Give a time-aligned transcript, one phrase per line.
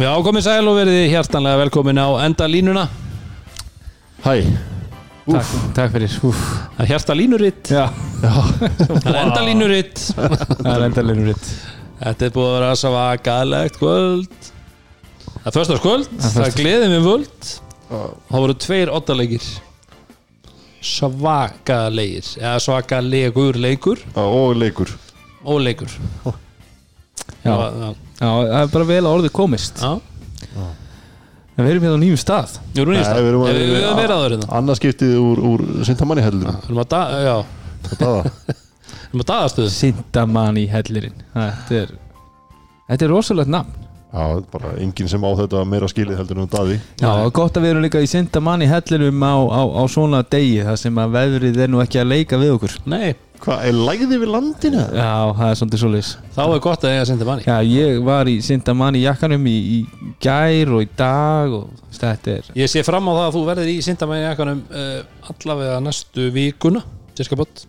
[0.00, 2.86] Já, komið sæl og verið hjartanlega velkomin á enda línuna.
[4.24, 4.34] Hæ.
[5.30, 6.38] Takk, takk fyrir Úf.
[6.74, 7.84] Það er hjarta línuritt Já,
[9.04, 11.50] Það er enda línuritt það er enda leinur ritt
[12.00, 14.48] Þetta er búið að vera svakalegt kvöld.
[15.28, 17.50] Það er föstaskvöld Það er Það er gleðið með völd.
[17.90, 19.48] Það voru tveir oddaleikir
[20.90, 24.00] Svakalegir Eða svakalegur leikur.
[24.16, 24.94] Og leikur.
[25.44, 25.92] Og leikur.
[27.44, 27.52] Já.
[27.52, 28.09] já.
[28.20, 29.80] Já, það er bara vel að orðið komist.
[29.80, 30.00] Já.
[31.56, 32.54] En við erum hérna á nýjum stað.
[32.76, 34.48] Jú, nú nýjast Nei, við erum að- Við erum verið aður hérna?
[34.60, 37.36] Annað skiptið úr, úr Sintamanni heldur Við erum að da- Já,
[37.90, 41.18] við erum að daðastöðu Sindamann í hellirinn.
[41.34, 41.92] Þetta er
[42.90, 43.74] Þetta er rosalegt nafn.
[44.10, 46.80] Já, bara enginn sem á þetta meira skilið heldur en daði.
[46.98, 50.24] Já, og gott að við erum líka í Sindamann í hellirum á, á, á svona
[50.26, 52.74] degi þar sem að veðrið er nú ekki að leika við okkur.
[52.90, 54.82] Nei, Hvað, er lægði við landinu?
[54.92, 56.08] Já, það er svolítið svoleiðis.
[56.36, 59.54] Þá er gott að eiga senda manni Já, ég var í Sindamann í jakkanum í,
[59.78, 59.78] í
[60.20, 63.72] gær og í dag og þetta er Ég sé fram á það að þú verðir
[63.72, 66.84] í Sindamæni jakkanum uh, allavega næstu vikuna
[67.16, 67.64] Cirka bort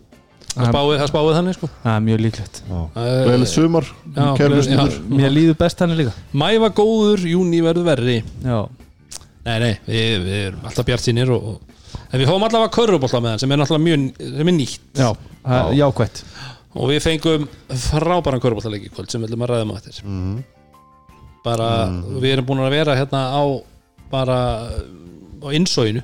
[0.52, 1.68] Það Það- spáið, það spáið þannig sko.
[1.80, 2.58] Það er mjög líklegt.
[2.68, 4.26] Já, Eh, vel sumar já.
[5.08, 6.12] Mér líður best hann líka.
[6.36, 8.18] Mæ var góður, júni verður verri.
[8.44, 8.58] Já,
[9.46, 11.71] Nei, nei, við, við erum alltaf bjart sínir og, og
[12.12, 14.80] En við fáum allavega körfubólta með hann sem er náttúrulega mjög sem er nýtt.
[14.98, 15.08] Já,
[15.42, 16.22] það er jákvætt.
[16.72, 17.46] Og við fengum
[17.86, 20.02] frábæran körfubóltaleik í kvöld sem við ætlum að ræða um á eftir.
[20.06, 20.42] Mhm.
[21.42, 21.68] bara,
[22.22, 23.42] við erum búin að vera hérna á
[24.12, 24.36] bara
[25.42, 26.02] á innsóinu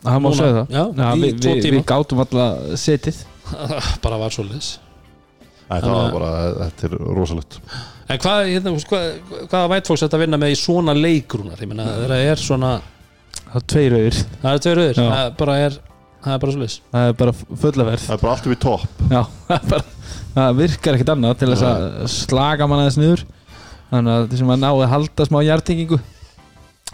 [0.00, 0.70] Það má segja það.
[0.74, 1.76] Já, í við, tvo við, tíma.
[1.76, 3.18] við gátum alltaf setið.
[4.04, 4.70] Bara var svoleiðis.
[5.70, 6.30] Þetta var bara,
[6.64, 7.58] þetta er rosalegt.
[8.10, 9.04] En hvað, hérna, hvað,
[9.52, 11.60] hvaða vætfólks þetta vinna með í svona leikrúnar?
[11.62, 12.70] Ég meina, það er svona,
[13.50, 15.78] Það er tveir auður það er tveir auður, það er bara er,
[16.24, 16.76] það er bara leys.
[16.92, 17.34] Það er bara
[17.64, 19.04] fullaverð Það er bara allt við topp.
[19.10, 19.84] Já, það er bara
[20.30, 23.24] Það virkar ekkert annað til þess að slaga mann aðeins niður.
[23.90, 25.98] Þannig að þessum að náði að halda smá hjartingingu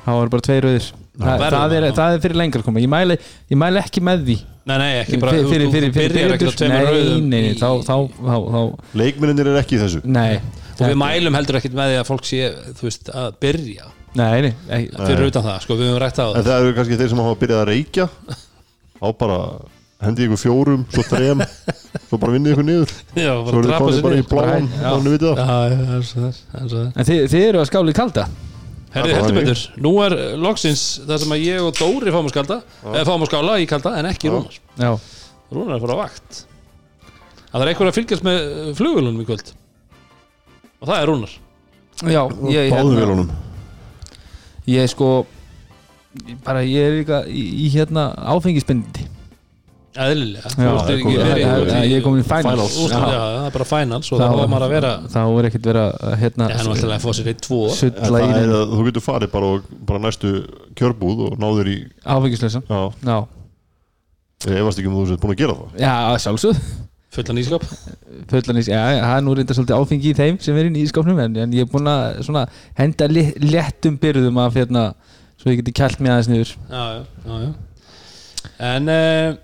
[0.07, 1.89] þá er bara tveir auður það, er, það.
[1.99, 2.81] það er fyrir lengra koma.
[2.81, 3.19] Ég mæli,
[3.53, 4.37] ég mæli ekki með því.
[4.67, 7.51] Nei, nei, ekki bara, fyrir, fyrir, fyrir, fyrir, byrjar ekkert tveimur nei, rauðum nei, í-
[7.53, 10.01] nei, þá, þá, þá, þá Leikminninir er ekki í þessu.
[10.17, 10.41] Nei.
[10.77, 12.41] Og við mælum heldur ekkert með því að fólk sé,
[12.81, 14.53] þú veist, að byrja Nei, nei,
[14.97, 16.47] fyrir utan það, sko, við höfum rætt á En það.
[16.51, 18.07] það eru kannski þeir sem hafa byrjað að reykja
[18.97, 19.39] Þá bara
[20.07, 21.43] hendi ykkur fjórum Svo þrem
[22.09, 24.29] Svo bara vinnið ykkur niður Já, Svo eru þið drapa konið sér bara í niður.
[24.33, 24.89] bláan Já.
[24.89, 26.91] Þannig við það Já, já, það er svo það, það er svo það.
[27.03, 28.27] En þið, þið eru að skála í kalda
[28.97, 32.13] Herði, Það er heldur bara betur, nú er loksins það sem að ég og Dóri
[32.15, 32.57] fáum að skalda,
[32.87, 34.31] eða fáum að skála í kalda, en ekki.
[34.33, 34.55] Rúnar.
[34.81, 34.91] Já,
[35.53, 36.39] Rúnar er að fara á vakt.
[37.51, 38.39] Það er einhver að fylgjast með
[38.79, 39.51] flugulunum í kvöld.
[40.81, 41.35] Og það er Rúnar.
[42.07, 42.23] já
[42.57, 43.29] ég, Báðum hérna, vélunum
[44.67, 45.11] ég sko
[46.47, 49.05] bara ég er líka í, í hérna áfengisbindi
[49.97, 52.75] ert ég kom- er í finals.
[52.93, 55.85] Það er bara finals og Þá- þá var maður að vera þá er ekkert vera
[55.93, 60.33] að hérna það er þú getur farið bara, og, bara næstu
[60.77, 63.19] kjörbúð og náður í áfengisleysa Já, Já,
[64.53, 65.81] ég efast ekki um þú sett búin að gera það.
[65.81, 65.95] Já
[66.27, 66.61] sjálfsögð
[67.17, 67.65] fullan ískap
[68.31, 71.21] fullanís, já, það er nú reynda svolítið áfengi í þeim sem er inn í ískapnum
[71.25, 72.45] en, en ég er búin að svona
[72.79, 74.85] henda léttum byrðum af hérna
[75.41, 76.55] svo ég geti kælt mig aðeins niður.
[76.71, 76.85] Já,
[77.27, 77.51] já, já.
[78.73, 79.35] En uh,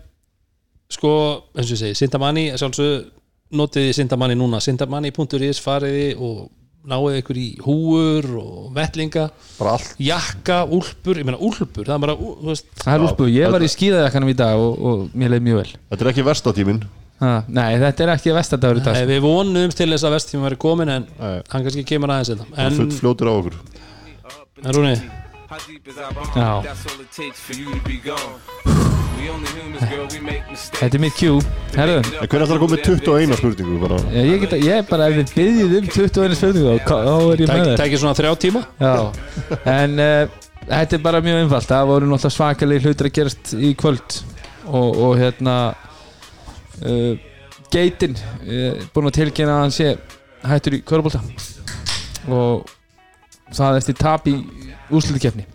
[0.92, 1.12] sko,
[1.56, 3.10] eins og ég segi Sindamanni, sjálfsög
[3.58, 6.46] notiði Sindamanni núna, sindamanni.is fariði og
[6.88, 9.92] náið ykkur í húur og allt.
[10.02, 13.28] Jakka, úlpur, ég meina úlpur það er bara, ú- þú veist, Það er Já, úlpu,
[13.30, 15.70] ég var í skíðajakkanum í dag og, og mér leið mjög vel.
[15.92, 16.82] Þetta er ekki verstatíminn
[17.22, 20.48] ha, Nei, þetta er ekki vestadagur í dag Nei, við vonuðum til þess að vesttíma
[20.48, 21.34] væri komin en Nei.
[21.54, 23.58] hann kannski kemur aðeins þetta Það er en, fljótur á okkur.
[24.62, 24.96] En Rúni,
[26.32, 26.62] Já.
[30.72, 31.36] Þetta er mitt Q
[31.76, 33.76] Herðu, hvernig ætlar að koma með 21 spurningu?
[33.82, 37.12] Bara ég, ég, geta, ég er bara ef þið byggjið um 21 spurningu þá þá
[37.12, 37.76] er ég með tæk, þér.
[37.82, 38.64] tækir svona þrjá tíma?
[38.82, 38.94] Já,
[39.76, 40.40] en uh,
[40.72, 41.68] þetta er bara mjög einfalt.
[41.70, 44.18] Það voru náttúrulega svakalegi hlutir að gerast í kvöld.
[44.72, 45.56] Og, og hérna
[46.86, 47.14] uh,
[47.72, 49.88] Geitin uh, búin að tilkynna að hann sé
[50.42, 51.20] hættur í körbólta
[52.28, 52.68] og
[53.54, 54.36] það eftir tap í
[54.92, 55.46] úrslutikefni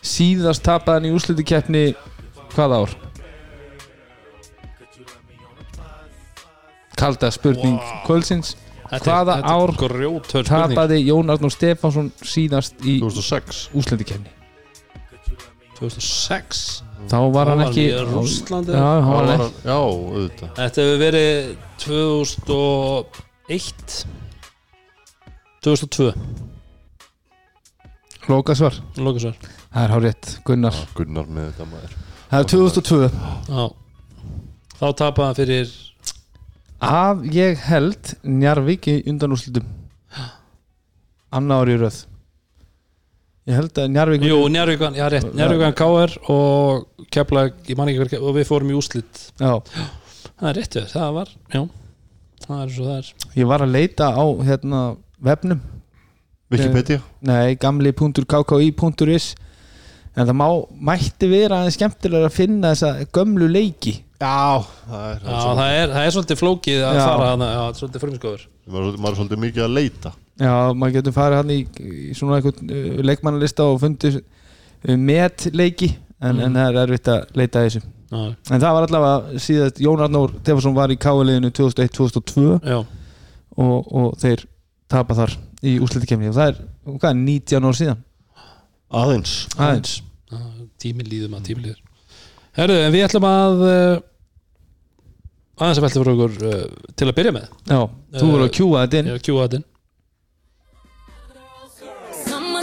[0.00, 1.84] síðast tapaði hann í úrslutikefni
[2.54, 2.94] hvaða ár?
[7.00, 7.78] Kalda spurning
[8.90, 10.48] er- Hvaða þetta ár spurning.
[10.74, 14.32] tapaði Jón Arnór Stefánsson síðast í 2006 úslendikenni
[15.78, 18.72] 2006 þá var hann ekki hann í Rússlandi.
[18.72, 20.50] já, hann Já, var var ekki hann- Já, auðvitað.
[20.60, 21.32] Þetta hefur verið
[21.84, 23.90] 2001
[25.60, 26.14] 2002
[28.30, 29.34] Lókasvar, Lókasvar
[29.72, 31.92] það er hárétt Gunnar, Gunnar með þetta maður.
[32.30, 33.08] Það er 2002
[33.48, 33.64] Já.
[34.80, 35.68] Þá tapaði hann fyrir
[36.80, 39.66] að ég held Njarvík í undanúrslutum
[41.32, 41.98] annar ári í röð
[43.48, 48.04] ég held að Njarvík Jú, Njárvíkan, já rétt, Njárvíkan KR og Keflag, ég man ekki
[48.04, 49.52] hver og við fórum í úslit já,
[50.40, 51.62] það er rétt það var, já.
[52.50, 53.08] Það er svo það er.
[53.38, 54.80] Ég var að leita á hérna
[55.22, 55.60] vefnum.
[56.50, 56.98] Wikipedia.
[57.22, 59.26] Nei, gamli.kki.is
[60.16, 60.46] en það má,
[60.90, 63.92] mætti vera aðeins skemmtilega að finna þessa gömlu leiki.
[64.20, 67.04] Já, það er, Já, það er, það er svolítið flókið að Já.
[67.06, 68.42] fara hana, já, það er svolítið frumskóður.
[68.70, 70.12] Maður, er maður er svolítið mikið að leita.
[70.40, 71.58] Já, maður getur farið hann í,
[72.10, 75.90] í svona einhvern uh, leikmannalista og fundið uh, metleiki
[76.20, 76.40] en, Mm.
[76.44, 77.80] en það er erfitt að leita að þessu.
[78.10, 78.20] Já,
[78.52, 82.76] en það var allavega síðast Jón Arnór Tefarsson var í káaliðinu 2001-2002 já,
[83.56, 84.42] og, og þeir
[84.90, 85.32] tapa þar
[85.64, 86.58] í úslitikemni og það er,
[86.98, 88.02] hvað, 19 ár síðan
[88.90, 89.34] Aðeins.
[89.56, 89.96] Aðeins.
[90.80, 91.82] Tíminn líður maður, tíminn líður.
[92.58, 93.96] Herru, en við ætlum að uh,
[95.60, 96.62] aðeins að velta fyrir okkur uh,
[96.98, 97.50] til að byrja með.
[97.70, 97.80] Já,
[98.18, 99.12] þú voru að kjúa þetta inn.
[99.12, 99.68] Já, kjúa þetta inn.
[102.26, 102.56] Some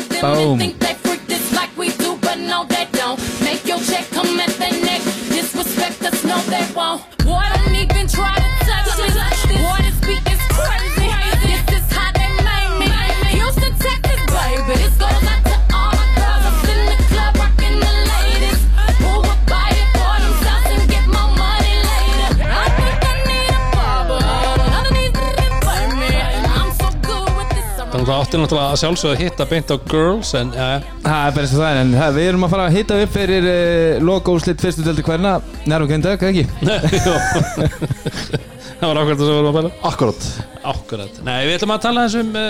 [7.03, 7.16] of
[28.07, 30.68] það átti náttúrulega að sjálfsögðu að hitta beint á Girls en ja,
[31.04, 33.12] það er bara eins og það en það, við erum að fara að hita upp
[33.15, 33.57] fyrir uh,
[34.07, 35.31] logo-úslit fyrstu delti hverna
[35.68, 36.45] nærmum kynntag, ekki?
[38.77, 40.21] það var að það vorum að bæla Akkurat.
[40.71, 42.45] Akkurat, nei við ætlum að tala eins um uh,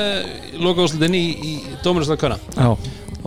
[0.68, 1.36] logoúslitin í, í
[1.86, 2.70] Dóminuslega Könna Já,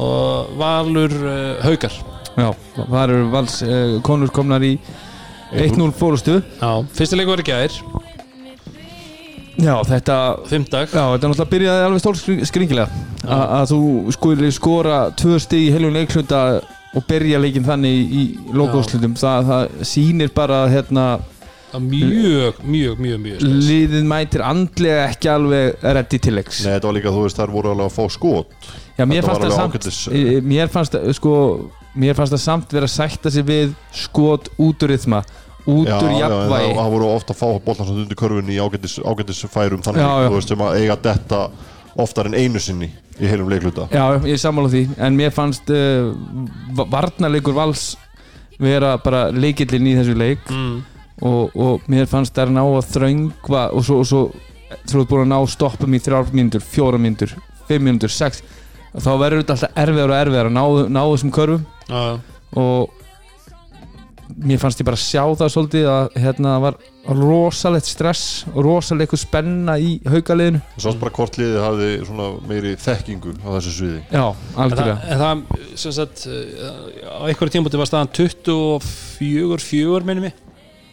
[0.01, 0.25] og
[0.61, 1.35] Valur uh,
[1.67, 1.95] Haukar.
[2.37, 2.49] Já,
[2.79, 4.77] það eru vals uh, konur komnar í
[5.51, 7.73] 1-0 fórustu Já, fyrsti leikur var í gær,
[9.61, 10.17] Já, þetta
[10.49, 12.89] fimmdag Já, þetta er náttúrulega byrjaði alveg stór skringilega
[13.29, 13.81] A- að þú
[14.17, 16.41] skuli skora tvö stig í heilum leikluta
[16.97, 18.23] og byrja leikinn þannig í
[18.57, 21.05] logóslutum það, það sýnir bara að hérna,
[21.79, 26.65] mjög, mjög, mjög, mjög liðið mætir andlega ekki alveg reddi til leiks.
[26.65, 28.57] Nei, þetta var líka, þú veist, þær voru alveg að fá skot.
[28.99, 31.35] Já, mér fannst það samt ágætis- eh, mér fannst það sko
[32.01, 35.23] mér fannst það samt vera að sætta sig við skot út úr rytma
[35.67, 36.73] út Já, úr jafnvægi.
[36.79, 40.29] það voru ofta að fá boltan svona undir körfunni í ágætis, ágætis færum þannig, já.
[40.29, 41.41] þú veist, sem að eiga detta
[42.01, 42.91] oftar en einu sinni
[43.21, 43.89] í heilum leikluta.
[43.93, 46.13] Já, ég er sammála því en mér fannst uh,
[46.81, 47.91] varnarleikur vals
[48.61, 50.47] vera bara leikillinn í þessu leik.
[50.49, 50.79] Mm.
[51.21, 54.23] og, og mér fannst það ná að þröngva og svo, svo
[54.89, 57.35] þú ert búin að ná stoppum í þrjár mínútur, fjóra mínútur,
[57.69, 58.41] fimm mínútur, sex.
[58.91, 61.67] Þá verður þetta alltaf erfiðar og erfiðar að ná, ná þessum körfum.
[62.61, 63.00] Og
[64.39, 66.77] mér fannst ég bara sjá það svolítið að hérna það var
[67.21, 68.23] rosalegt stress
[68.53, 73.75] og rosaleg spenna í haugaliðinu Svo bara hvort liðið hafði svona meiri þekkingu á þessu
[73.79, 74.01] sviði.
[74.13, 75.43] Já, En það, algjörlega en það,
[75.83, 76.39] sem sagt uh,
[77.11, 80.35] á einhverju tímpúti var staðan 24 4 minnum mig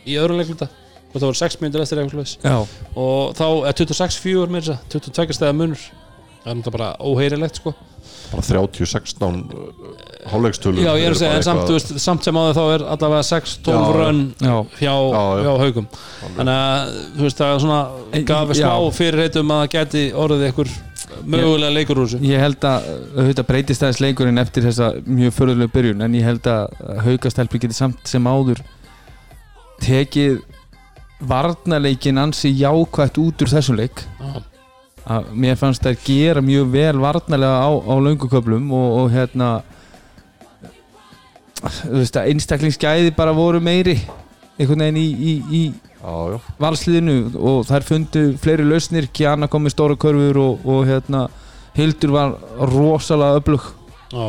[0.08, 0.70] í öðrum leikluta.
[1.08, 2.58] Og það voru 6 minnir eftir eitthvað slags já,
[3.00, 5.86] og þá er 26 4 með þess að 22 stæða munur.
[6.44, 7.74] Það er náttúrulega bara óheirilegt sko.
[8.32, 9.40] Bara 30-16
[10.32, 13.28] hálfleikstölu Já, ég er að segja, en samt, veist, samt sem áður þá er allavega
[13.30, 15.46] 6-12 Já, rönn já, hjá, Já, já.
[15.46, 15.88] hjá haugum
[16.38, 17.80] þannig að, þú veist, það er svona
[18.32, 20.76] gaf smá fyrirreitum að það geti orðið einhver
[21.28, 22.20] mögulega leikur úr þessu.
[22.28, 22.88] Ég held að
[23.30, 27.78] þetta breytist aðeins leikurinn eftir þessa mjög förðulega byrjun en ég held að haukastelpi geti
[27.78, 28.62] samt sem áður
[29.84, 30.42] tekið
[31.28, 34.04] varnarleikin ansi jákvætt út úr þessum leik.
[34.20, 34.44] Já.
[35.08, 39.52] að mér fannst þær gera mjög vel varnarlega á, á lönguköflum og, og hérna
[41.64, 43.98] veist að einstaklingsgæði bara voru meiri
[44.58, 45.62] einhvern veginn í, í, í
[45.98, 50.84] Já, já, valsliðinu og þær fundu fleiri lausnir, Kjana kom með stóra körfur og, og
[50.88, 51.26] hérna
[51.78, 52.36] Hildur var
[52.72, 53.66] rosalega öflug.
[54.14, 54.28] Já,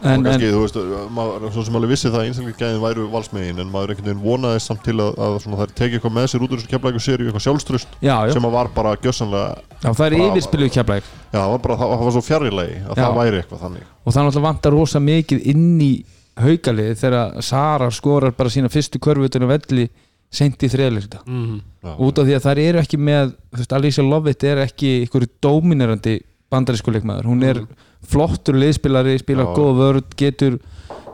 [0.00, 0.78] en, og kannski, en, þú veist,
[1.14, 4.62] maður, svo sem alveg vissi það að einstaklega væru valsmegin en maður einhvern veginn vonaði
[4.64, 7.28] samt til að, að svona, þær tekið eitthvað með sér út úr þessu keflæku seríu
[7.28, 9.50] eitthvað sjálfströst já, já, sem að var bara gjössanlega
[9.82, 13.02] já, það er kjaplæk já, það var bara, það, það var svo fjarrilegi að Já.
[13.02, 13.92] það væri eitthvað þannig.
[14.00, 15.92] Og það náttúrulega vantar rosa mikið inn í
[16.38, 19.88] haukalið þegar Sara skorar bara sína fyrstu körfutunum velli
[20.30, 24.04] seint í þriðleikta mm, já, út af því að þær eru ekki með veist, Alicia
[24.06, 26.20] Lovett er ekki einhverju dóminerandi
[26.50, 27.28] bandarísku leikmaður.
[27.30, 27.62] Hún er
[28.10, 29.54] flottur liðspilari, spilar Já.
[29.58, 30.58] góð vörð getur,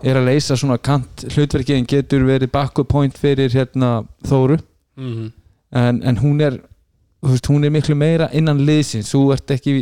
[0.06, 4.58] er að leysa svona kant hlutverki en getur verið backup point fyrir hérna Þóru.
[4.96, 5.28] Mm,
[5.76, 6.60] en, en hún er
[7.32, 9.12] veist, hún er miklu meira innan liðsins.
[9.12, 9.76] Þú ert ekki,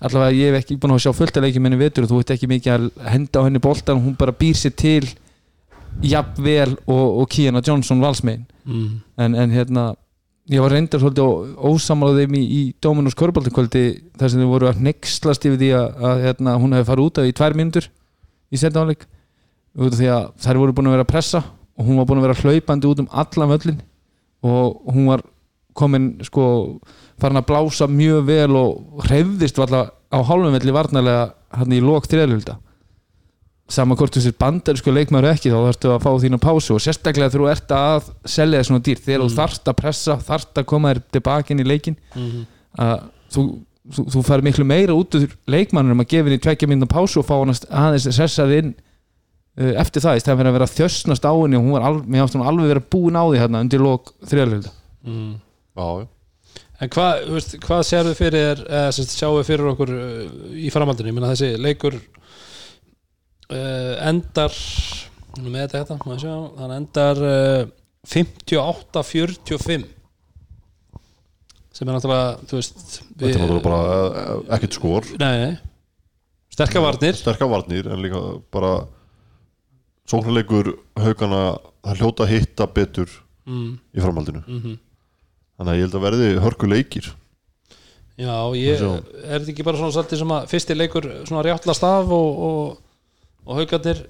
[0.00, 2.34] allavega ég hef ekki búin að sjá fullt að leikjum henni vetur og þú ert
[2.36, 5.08] ekki mikið að henda á henni boltan hún bara býr sér til
[6.06, 8.88] jafnvel og, og Kiana Johnson valsmein mm.
[9.20, 9.84] en, en hérna
[10.50, 13.84] ég var reyndar svolítið ósamála þeim í, í Dominus Körbáltakvöldi
[14.18, 17.20] þar sem þau voru að nexlast yfir því að, að hérna, hún hefði farið út
[17.20, 17.90] af í tvær mínútur
[18.50, 19.04] í setna áleik
[19.78, 22.22] út af því að þær voru búin að vera að pressa og hún var búin
[22.22, 23.78] að vera hlaupandi út um allan völlin
[24.46, 25.24] og hún var
[25.76, 26.44] komin sko
[27.20, 32.08] farin að blása mjög vel og hreyfðist alltaf á hálfum velli varnarlega hann í lók
[32.10, 32.58] þriðalhulda
[33.70, 36.82] sama hvort þú sér bandarísku leikmaður eða ekki þá þarfstu að fá þína pásu og
[36.82, 39.02] sérstaklega þú ert að selja þér svona dýr.
[39.04, 41.98] Þegar þú þarft að pressa, þarft að koma þér tilbaka inn í leikin
[42.80, 43.44] að þú,
[43.94, 47.22] þú, þú fær miklu meira út úr leikmannur um að gefa henni tvekja minna pásu
[47.22, 50.68] og fá hann að aðeins sessað inn uh, eftir það í stæðan fyrir að vera
[50.70, 53.84] að þjösnast á henni og hún var alveg, alveg vera búin á því hérna undir
[53.84, 54.74] lók þriðalhulda
[55.06, 55.30] mm.
[55.80, 56.08] Já,
[56.80, 58.92] En hvað, veist, hvað sérðu fyrir eða
[59.36, 60.22] við fyrir okkur uh,
[60.56, 61.98] í framhaldinu, ég meina þessi leikur
[63.52, 64.54] uh, endar
[65.44, 67.64] með þetta, þetta, maður sjá hann endar uh,
[68.08, 69.84] 58-45
[71.76, 75.06] sem er náttúrulega, þú veist Þetta er náttúrulega bara eh, ekkert skor.
[75.20, 75.52] Nei, nei,
[76.52, 77.16] sterkar varnir.
[77.16, 78.20] Sterkar varnir en líka
[78.52, 78.72] bara
[80.10, 81.42] sóknarleikur haugana
[81.84, 83.12] það hljóta hitta betur
[83.44, 84.42] mm, í framhaldinu.
[84.48, 84.78] Mm
[85.60, 87.10] þannig að ég held að verði hörku leikir.
[88.20, 88.80] Já, ég,
[89.24, 93.14] er þetta ekki bara svona svolítið sem að fyrsti leikur svona rjáttlast af og, og,
[93.48, 94.02] og haugarnir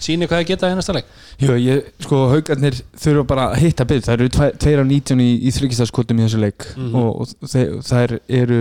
[0.00, 1.08] síni hvað það geta í næsta leik?
[1.40, 5.22] Jú, ég, sko, haugarnir þurfa bara að hitta byrð, það eru tve- tveir af 19
[5.24, 6.66] í, í þryggistafskotum í þessu leik.
[6.76, 6.96] Mhm.
[7.00, 8.60] og, og þeir, þær eru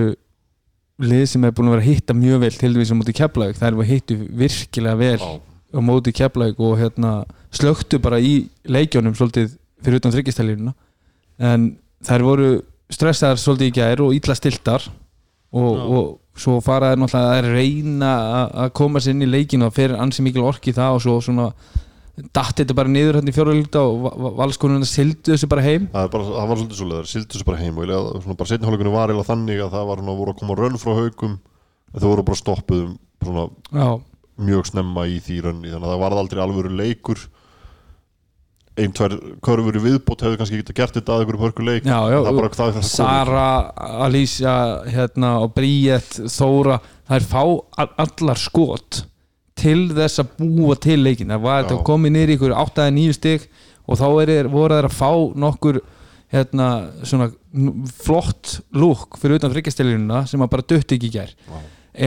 [1.03, 3.55] lið sem er búin að vera að hitta mjög vel til þess að móti keflaug,
[3.60, 5.19] þær eru að hittu virkilega vel
[5.74, 7.13] á móti keflaug og hérna
[7.53, 10.72] slöktu bara í leikjónum svolítið fyrir utan þryggistælínuna
[11.43, 11.65] en
[12.07, 12.50] þær voru
[12.93, 14.83] stressaðar svolítið í gær og illa stiltar
[15.53, 16.03] og, og
[16.39, 19.95] svo fara þær náttúrulega að reyna að- að koma sér inn í leikinu og fyrir
[20.01, 21.48] ansi mikil orki í það og svo svona
[22.33, 25.88] datt þetta bara niður hérna í fjórulíkta og valskonuna sildu þessu bara heim.
[25.93, 28.50] Það, bara, það var svolítið svolítið, það sildi þessu bara heim og lega, svona bara
[28.51, 31.33] setni hálfleikunni var eiginlega þannig að það var svona, voru að koma rönn frá haugum
[31.93, 34.03] en þau voru bara stoppuð um
[34.43, 37.19] mjög snemma í því rönni þannig að það varð aldrei alvöru leikur
[38.77, 39.13] ein, tvær
[39.46, 41.84] körfur í viðbót hefðu kannski getað gert þetta að einhverjum hörku leik.
[41.86, 43.48] Já, já það er bara það er það Sara,
[44.08, 44.56] Alicia
[44.96, 47.42] hérna, og Bríett, Þóra þær fá
[47.84, 49.03] all- allar skot
[49.60, 53.46] til þess að búa til leikin það var þetta komið niður í ykkur 8-9 stig
[53.86, 55.12] og þá er, voru þær að fá
[55.44, 55.82] nokkur
[56.34, 56.68] hérna,
[57.06, 57.27] svona
[58.01, 61.30] flott lúk fyrir utan þryggjastelununa sem að bara dutti ekki gær.
[61.46, 61.60] Já.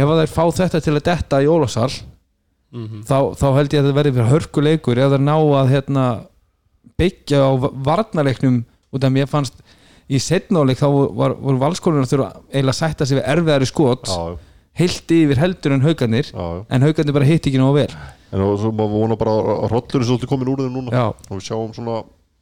[0.02, 1.92] ef að þær fá þetta til að detta í Ólafsal
[3.06, 6.06] þá, þá held ég að það verði fyrir hörkuleikur ef þær ná að hérna,
[7.00, 8.60] byggja á va- varnarleiknum
[8.94, 9.58] út af mér fannst
[10.06, 10.86] í setnáleik þá
[11.18, 14.36] var, voru valskólunar þurfa eiginlega að sætta sig við erfiðari skot já,
[14.78, 17.88] heilt yfir heldur en haugarnir já, en haugarnir bara hitt ekki nógu vel.
[18.34, 20.92] En og svo maður vona bara að hrollur er svolítið komin úr þeim núna.
[20.94, 21.06] Já.
[21.10, 21.96] og við sjáum svona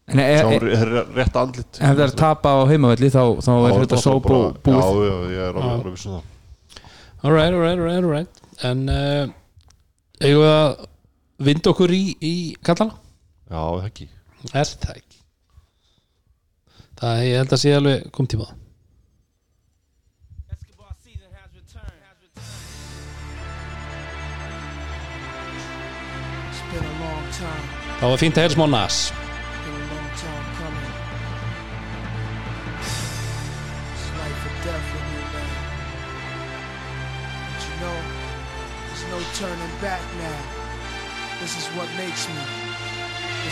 [0.09, 1.69] en e, sjáum e, rétt andlit.
[1.81, 4.81] Ef það er tapa á heimavelli þá, þá er þetta svo bú, búið.
[4.81, 6.31] Já, já, ég er alveg alveg vissum það.
[7.25, 9.33] Alright, alright, alright, alright En uh,
[10.21, 10.75] eigum við að
[11.49, 12.35] vinda okkur í, í
[12.65, 12.99] kallana?
[13.49, 14.09] já, ekki
[14.53, 15.23] Er það ekki?
[17.01, 18.51] Það ég held að sé alveg kom tíma.
[27.95, 29.05] Það var fínt að heyra smá nas.
[39.35, 40.41] Turning back now.
[41.41, 42.64] This is what makes me.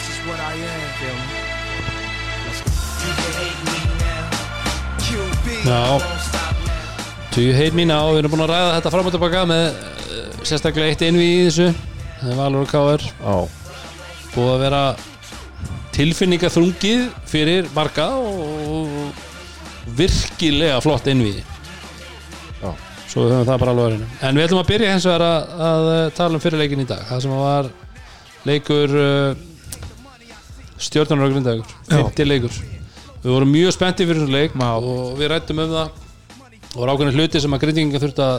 [0.02, 0.80] This is what I am.
[0.98, 1.38] Feel me?
[3.02, 4.26] You can hate me now.
[4.98, 5.46] QB.
[5.62, 5.82] Já.
[5.94, 7.30] Don't stop now.
[7.30, 8.10] Do you hate me now?
[8.10, 11.44] Við erum búin að ræða þetta fram og tilbaka með uh, sérstaklega eitt einví í
[11.46, 11.68] þessu
[12.18, 13.04] Það er Valur og K.R.
[13.06, 13.36] já,
[14.34, 14.80] Búið að vera
[15.94, 22.74] tilfinningaþrungið fyrir marga og virkilega flott einví já,
[23.06, 25.28] Svo við höfum það bara alveg að reyna En við ætlum að byrja hins vegar
[25.28, 27.72] að, að tala um fyrirleikin í dag Það sem var
[28.50, 29.48] leikur uh,
[30.82, 31.98] stjórnunar og grindagur Já.
[31.98, 32.58] 50 leikur.
[33.22, 34.68] Við vorum mjög spennti fyrir þessum leik Já.
[34.76, 35.98] og við rættum um það.
[36.72, 38.38] Og voru ákveðin hluti sem að grindinga þurfti að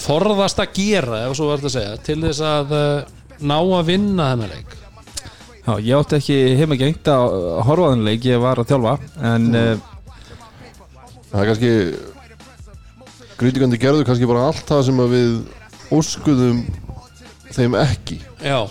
[0.00, 3.00] forðast að gera ef svo var þetta að segja til þess að uh,
[3.40, 4.76] ná að vinna þennan leik.
[5.60, 7.34] Já, ég átti ekki heima gengt að
[7.68, 8.94] horfa á þennan leik, ég var að þjálfa
[9.30, 9.88] en uh,
[11.30, 11.72] það er kannski
[13.40, 15.34] grítikandi gerðu kannski bara allt það sem að við
[15.90, 16.62] óskuðum
[17.50, 18.22] þeim ekki.
[18.40, 18.62] Já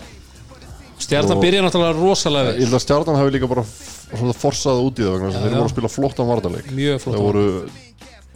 [1.10, 3.64] Stjarnan Og- byrja náttúrulega rosalega ég held að stjarnan hafi líka bara
[4.38, 6.68] forsað út í það vegna þess að þeir voru að spila flottan varnarleik.
[6.70, 7.46] Mjög flott þeir voru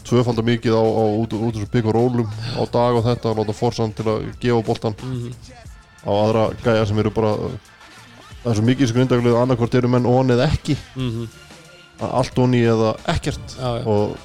[0.03, 2.27] tvöfaldar mikið á, á út, úr bygg og rólum
[2.57, 4.95] á dag og þetta og láta forsan til að gefa boltan
[6.03, 7.31] á aðra gæja sem eru bara
[8.43, 10.75] það er svo mikið sem grindaglega annarkvort eru menn on eða ekki.
[10.97, 11.29] Mhm.
[12.03, 13.53] allt onni eða ekkert.
[13.55, 13.85] Já, já.
[13.87, 14.17] og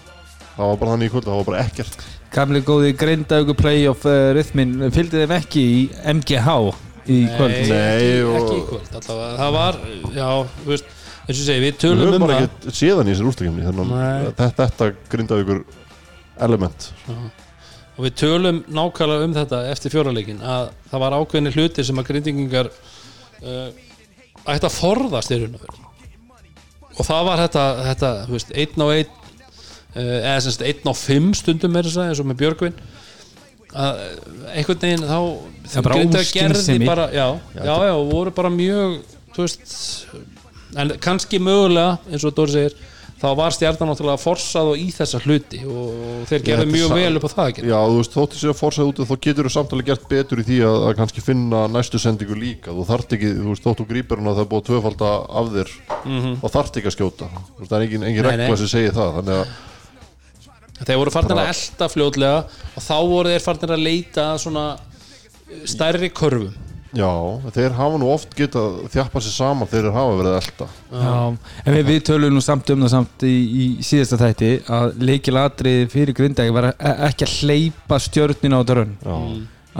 [0.56, 1.98] það var bara þannig í kvöld, það var bara ekkert.
[2.32, 5.78] Gamli góði greindagu playoff uh, rithmin fylgdi þeim ekki í
[6.16, 6.74] MGH
[7.08, 7.56] í kvöld.
[7.56, 8.94] Nei, Nei, ekki, og- ekki í kvöld.
[9.00, 9.34] Allavega.
[9.40, 9.80] það var,
[10.18, 10.28] já,
[10.60, 10.94] þú veist
[11.28, 12.48] eins og ég segi, við við tölum höfum um bara það.
[12.48, 14.30] ekki séðan í þessar úrstakefni Nei.
[14.38, 15.60] þetta, þetta grindaði ykkur
[16.46, 16.88] element.
[17.98, 22.06] Og við tölum nákvæmlega um þetta eftir fjóraleikin að það var ákveðni hluti sem að
[22.12, 22.68] grindingingar
[23.42, 23.68] uh,
[24.48, 25.84] ætti að forðast í raun og veru.
[26.98, 29.10] Og það var þetta, þetta þú veist, einn á einn
[29.98, 32.78] uh, eða semst einn á fimm stundum er þess að eins og með Björgvin
[33.76, 34.02] að
[34.54, 37.26] einhvern veginn þá Grindavík gerði bara, já,
[37.58, 39.00] já, já, voru bara mjög
[39.36, 39.74] þú veist
[40.78, 42.78] en kannski mögulega, eins og Dóri segir
[43.18, 47.18] þá var stjarnan náttúrulega forsað og í þessa hluti og þeir þetta er mjög vel
[47.18, 49.48] upp á það að gera Já, þú veist, þótti sér að forsæða út þá getur
[49.48, 52.74] þú samtalið gert betur í því að, að kannski finna næstu sendingu líka.
[52.76, 55.10] Þú þarft ekki, þú veist, þóttu grípur hún að það er búið að tvöfalda
[55.40, 55.74] af þér
[56.38, 57.30] og þarft ekki að skjóta.
[57.64, 59.56] Það er engin, engin regla sem segir það þannig að,
[60.84, 64.64] þeir voru farnir að elda fljótlega og þá voru þeir farnir að leita að svona
[65.68, 66.56] stærri körfum.
[66.96, 67.08] Já,
[67.52, 71.16] þeir hafa nú oft getað þjappa sér saman þeir hafa verið að elda Já,
[71.68, 75.90] en við, við tölum nú samt um það samt í, í síðasta þætti að leikilatriði
[75.92, 79.18] fyrir grindæki var e- ekki að hleypa stjörnin á dörrun Já,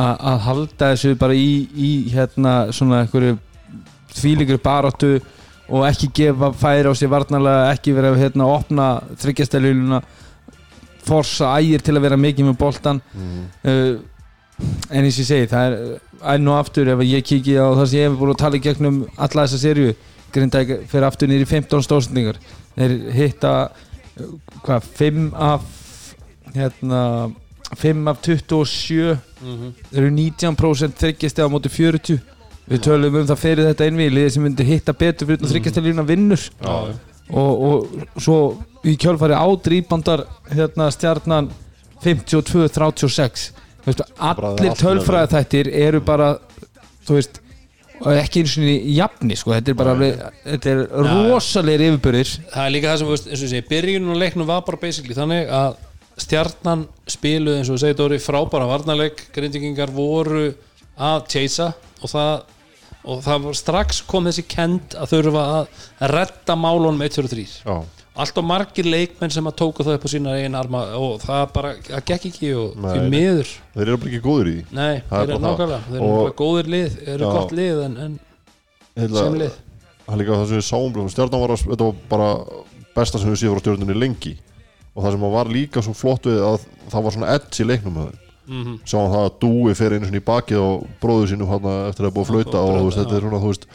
[0.04, 3.38] að að halda þessu bara í, í hérna svona einhverju
[4.18, 5.14] þvílíkur baráttu
[5.68, 8.90] og ekki gefa færi á sig varnarlega ekki vera að hérna, opna
[9.24, 10.02] þryggjastæluluna
[11.08, 13.96] forsa ægir til að vera mikið með boltan uh,
[14.90, 17.90] en eins og ég segi það er enn og aftur ef ég kiki á það
[17.90, 19.96] sem ég hef búin að tala í gegnum alla þessa serju
[20.28, 22.40] Grindæk fyrir aftur í 15 stóðsendingar
[22.76, 24.32] þeir hitta uh,
[24.64, 25.68] hvað, 5 af
[26.54, 27.02] hérna
[27.76, 32.20] 5 af 27 þeir eru 19% þryggjast á móti 40
[32.68, 35.52] við tölum um það fyrir þetta liðið sem myndi hitta betur fyrir mm.
[35.52, 36.42] þryggjast lína vinnur.
[36.60, 36.74] Já,
[37.32, 38.38] og, og svo
[38.86, 41.50] í kjölfari ádrýpandar hérna stjarnan
[42.04, 46.32] 52-36 Þú veist, Bara allir tölfræði þættir eru bara
[47.08, 47.38] þú veist
[47.98, 49.54] ekki eins og í jafni sko.
[49.56, 53.40] þetta er bara þetta er rosalegir yfirbyrðir það er líka það sem, þú veist, eins
[53.40, 55.80] og ég segi byrjunum og leiknum var bara basically þannig að
[56.18, 60.52] stjarnan spiluð eins og segir Dóri frábæra varnarleik, grindingingar voru
[60.98, 62.32] að chasea og það
[63.08, 67.30] og það var strax kom þessi kend að þurfa að redda málunum 1, 2 og
[67.32, 67.76] 3 já,
[68.18, 71.44] allt og margir leikmenn sem að tóku það upp á sína einn arma og það
[71.54, 73.52] bara, það gekk ekki og Nei, því miður.
[73.76, 74.64] Þeir eru bara ekki góður í því.
[74.74, 77.32] Nei, Það þeir eru nákvæmlega þeir eru bara góðir lið, þeir eru Já.
[77.38, 78.18] gott lið en, en
[78.98, 79.56] Heila- sem lið.
[80.08, 82.28] það líka það sem við sáum stjarnan var, var bara
[82.98, 84.34] besta sem við séum frá stjörnunni lengi.
[84.96, 87.94] Og það sem var líka svo flott við að það var svona edge í leiknum
[88.00, 90.68] með þeim mm sáum það að Dúi fer einu svona í bakið á
[91.02, 93.50] bróðu sínum hann eftir að búið að flauta og þú veist, þetta er svona, þú
[93.52, 93.66] veist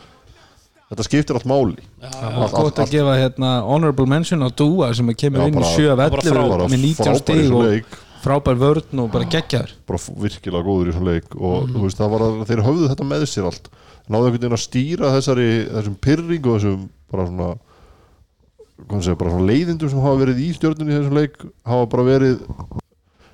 [0.93, 1.83] þetta skiptir allt máli.
[2.03, 5.75] Allt- gott að gefa hérna honorable mention á Dúa sem kemur Já, inn í bara-
[5.75, 9.11] 7 af bara 11 bara með 19 frábær í stig þessum og frábær vörn og
[9.11, 9.71] bara geggjaður.
[9.87, 12.89] Bara f- virkilega góður í svona leik og þú veist, það var að þeir höfðu
[12.93, 13.69] þetta með sér allt.
[14.09, 17.49] Náðu einhvern veginn að stýra þessari þessum pyrring og þessum bara svona
[18.87, 22.03] hvað segja, bara svona leiðindum sem hafa verið í stjórnunni í þessum leik hafa bara
[22.03, 22.39] verið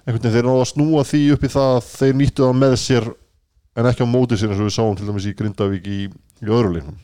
[0.06, 2.76] einhvern veginn þeir náðu að snúa því upp í það að þeir nýttu það með
[2.84, 3.08] sér
[3.80, 6.50] en ekki á móti sér eins og við sáum til dæmis í Grindavík í, í
[6.50, 7.00] öðru leiknum.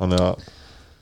[0.00, 0.50] Þannig að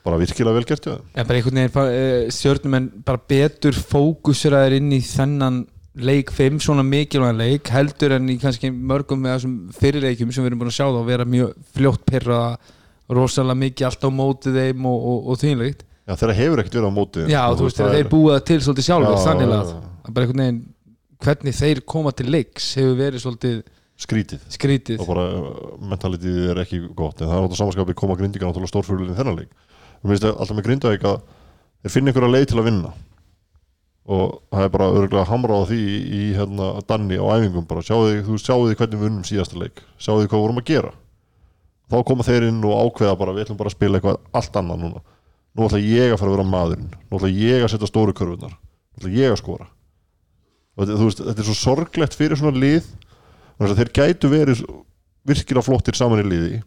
[0.01, 4.89] bara virkilega vel gert en bara einhvern veginn uh, stjórnum en bara betur fókuseraður inn
[4.97, 5.61] í þennan
[6.01, 10.51] leik 5, svona mikilvægan leik heldur en í kannski mörgum með þessum fyrirleikjum sem við
[10.51, 12.41] erum búin að sjá þá vera mjög fljótt pyrra
[13.11, 16.91] rosalega mikið allt á móti þeim og, og, og þínleikt Já, þeirra hefur ekkert verið
[16.91, 19.69] á móti já, þú veist, það þeir búa til svolítið sjálfur Já, þannig að
[20.11, 20.57] bara einhvern veginn
[21.21, 23.61] hvernig þeir koma til leiks hefur verið svolítið
[24.01, 24.41] skrítið.
[24.51, 25.03] skrítið.
[25.03, 28.73] Og bara uh, mentalitið er ekki gott en það er náttúrulega samanskapið koma grindingar náttúrulega
[28.73, 29.53] stórfjörlunni þennan leik.
[30.01, 31.21] Og mér finnst það alltaf með grindavík að
[31.85, 32.93] þeir finna einhverja leið til að vinna.
[34.11, 37.85] Og það er bara örgulega hamrað á því í, í hérna Danni á æfingum bara.
[37.85, 39.83] Sjáu því, hvernig við unnum síðasta leik.
[40.01, 40.93] Sjáu því hvað við vorum að gera.
[41.91, 44.81] Þá koma þeir inn og ákveða bara við ætlum bara að spila eitthvað allt annað
[44.81, 45.03] núna
[45.55, 46.91] nú ætla ég að fara að vera maðurinn.
[47.09, 49.69] Nú ætla ég að setja stóru körfunar nú ætla ég að skora.
[50.79, 52.87] Þetta, veist, þetta er svo sorglegt fyrir svona lið
[53.61, 54.61] þeir gætu verið
[55.27, 56.61] virkilega flottir saman í liði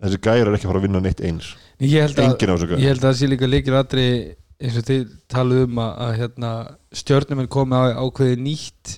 [0.00, 1.52] en þessi gæri er ekki að fara að vinna neitt eins.
[1.78, 2.32] Ég held að,
[2.80, 4.06] ég held að það sé líka líkir aðri
[4.60, 6.50] eins og þið taluð um að, að hérna,
[7.00, 8.94] stjörnum er komið á ákveði nýtt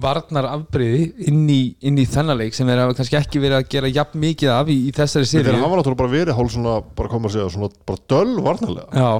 [0.00, 3.90] varnar afbreyði inn í, inn í þennan leik sem er kannski ekki verið að gera
[3.92, 6.74] jafn mikið af í, í þessari þegar sériu hann var náttúrulega bara verið hálf svona
[6.98, 8.88] bara koma að segja svona bara döl varnarlega.
[8.92, 9.12] Já,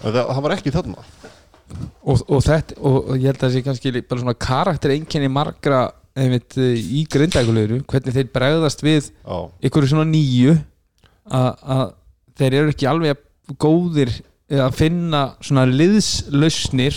[0.00, 1.06] en það, það var ekki þarna.
[2.02, 5.84] Og, og þetta og, ég held að það sé kannski bara svona karakter einkenni margra
[6.18, 9.36] einmitt, í grindækuleguru hvernig þeir bregðast við já,
[9.68, 10.56] ykkur svona nýju
[11.30, 11.84] að að
[12.40, 13.20] þeir eru ekki alveg
[13.60, 14.10] góðir
[14.50, 16.96] að finna svona liðslausnir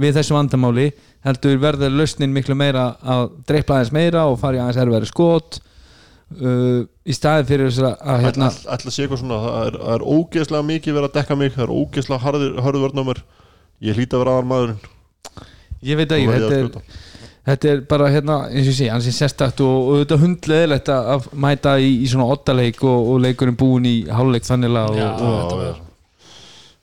[0.00, 0.90] við þessu vandamáli
[1.26, 5.60] heldur verður lausnin miklu meira að dreipla aðeins meira og fara í aðeins erfæri skot.
[6.30, 9.96] Uh, í staðin fyrir þess að hérna, ætla að sé eitthvað svona það er, það
[9.96, 13.22] er ógeðslega mikið verið að dekka mig það er ógeðslega harður, harður vörn á mér.
[13.82, 14.80] Ég hlýta að vera aðan maðurinn
[15.86, 16.98] ég veit ekki, þetta að er.
[17.50, 20.90] Þetta er bara hérna, eins og ég sé, hans er sérstakt og, og þetta hundleðilegt
[20.92, 24.98] að að mæta í, í svona oddaleik og, og leikurinn búin í hálfleik þannig og,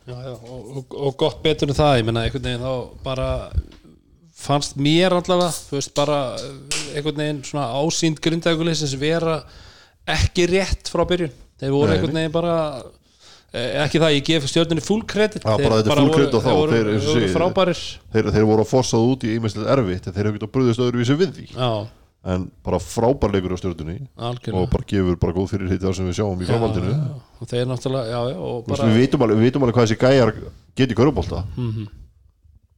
[0.07, 2.73] og, og gott betur en það ég menna einhvern veginn þá
[3.05, 3.27] bara
[4.37, 9.39] fannst mér allavega þú veist bara eh, einhvern veginn svona ásýnd grindækuleysins vera
[10.07, 11.33] ekki rétt frá byrjun.
[11.59, 12.53] Þeir voru Nei, einhvern veginn bara
[13.51, 15.41] eh, ekki það, ég gef stjórnunni full credit.
[15.43, 17.33] Já, bara þetta er full credit á þá, þeir voru, þeir- eins og þeir voru
[17.35, 17.81] frábærir.
[18.13, 21.17] þeir, þeir voru að fossað út í ímestlega erfitt en þeir hefur getað bröðist öðruvísi
[21.23, 21.47] við því.
[21.57, 21.71] Já,
[22.27, 26.17] en bara frábær leikur á stjórnunni og bara gefur bara góð fyrir hitt sem við
[26.17, 26.95] sjáum í framhaldinu.
[27.41, 30.31] og þeir náttúrulega, já, já bara, við vitum alveg, við vitum alveg hvað þessi gæjar
[30.75, 31.87] geti í körubólta Mhm.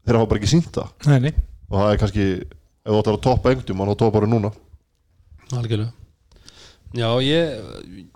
[0.06, 0.92] þeir hafa bara ekki sínt það.
[1.08, 1.34] Nei, nei.
[1.70, 2.28] Og það er kannski,
[2.84, 4.54] ef þú ætlar að toppa engdum hann á toppa bara núna.
[5.56, 5.92] Algjörlega.
[6.98, 8.08] Já, ég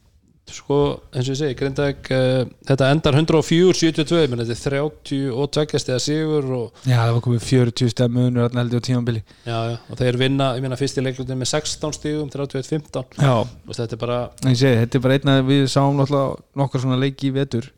[0.53, 0.77] sko,
[1.13, 5.91] eins og ég segi, Grindag uh, þetta endar 104-72 menn þetta er 30 og tveggjast
[5.91, 9.77] eða sigur og, Já, það var komið 40 stemmunur þarna heldur á tímambili já, já,
[9.87, 13.97] og þeir vinna, ég meina fyrst í leiklutin með 16 stigum 31-15 Já, og þetta
[13.97, 16.99] er bara, en ég segi, þetta er bara einn að við sáum náttúrulega nokkar svona
[17.01, 17.71] leiki í vetur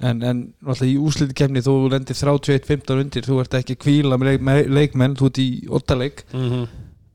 [0.00, 4.70] en, en náttúrulega í úslitikefni þú lendir 31-15 undir þú ert ekki kvíla með, leik,
[4.72, 5.48] leikmenn þú ert í
[5.80, 6.62] ottaleik mm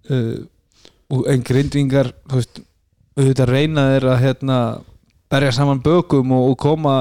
[0.10, 0.36] uh,
[1.14, 2.60] og en grindvingar þú veist,
[3.16, 4.56] auðvitað reyna þeir að hérna,
[5.30, 6.96] berja saman bökum og, og koma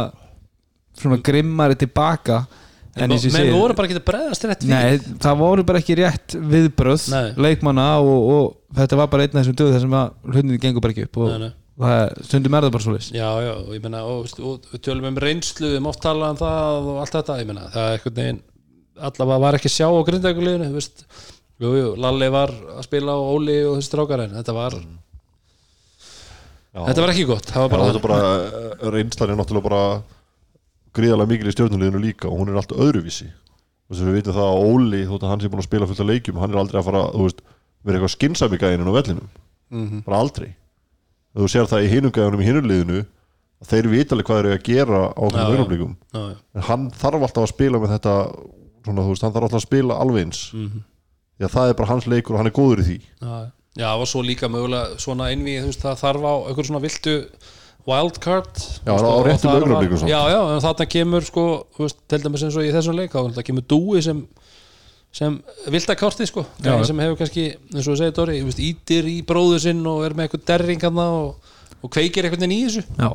[1.01, 2.42] svona grimmari tilbaka
[2.94, 5.16] en menn eins og ég menn segi voru bara ekki að bregðast rétt við Nei,
[5.25, 7.07] það voru bara ekki rétt viðbröð
[7.40, 10.85] leikmanna og, og þetta var bara einn af þessum döð þar sem að hlutinni gengur
[10.85, 11.53] bara ekki upp og Nei, nei.
[11.78, 14.40] Það er, stundum er það bara svo leys Já, já, og ég meina og, veist,
[14.40, 17.68] og við tölum um reynslu, við mátt tala um það og allt þetta, ég meina,
[17.74, 18.42] það er einhvern veginn
[19.10, 20.00] allavega var ekki sjá á
[20.78, 21.06] veist,
[21.62, 24.76] jú, jú, Lalli var að spila og Óli og þessi strákar en þetta var,
[26.74, 26.82] Já.
[26.88, 29.82] þetta var ekki gott það var bara, er bara, eh, reynslan er náttúrulega bara
[30.94, 33.26] gríðarlega mikil í stjórnuleginu líka og hún er alltaf öðruvísi.
[33.90, 36.02] Og að við vitum það að Óli þótt að hann sé búin að spila fullt
[36.04, 37.40] af leikjum hann er aldrei að fara, þú veist,
[37.84, 39.28] vera eitthvað skynsami gæðinu á vellinum,
[39.74, 40.04] Mhm.
[40.06, 40.54] bara aldrei
[41.42, 42.49] þú sér það í hinum gæðunum í
[43.64, 45.97] að þeir vita alveg hvað þeir eru að gera á Já, þessum já.
[46.14, 48.14] já, já, en hann þarf alltaf að spila með þetta
[48.85, 50.81] svona, veist, hann þarf alltaf að spila alveg eins Mhm.
[51.38, 53.88] því að það er bara hans leikur og hann er góður í því já, já,
[53.99, 57.14] og svo líka mögulega svona einvið, það þarf á einhver svona viltu
[57.87, 58.55] wildcard
[58.87, 59.51] Já, veist, á réttum
[59.99, 60.11] samt.
[60.11, 61.44] Já, já, en þarna kemur sko,
[61.79, 64.23] veist, til dæmis eins og í þessum leik þá kemur dúi sem
[65.14, 65.37] sem
[65.70, 66.44] vildakásti sko.
[66.64, 66.74] Já.
[66.87, 70.29] sem hefur kannski, eins og þú segir Dóri ítir í bróður sinn og er með
[70.29, 72.83] eitthvað derringarna og, og kveikir eitthvað í þessu.
[72.98, 73.12] Já,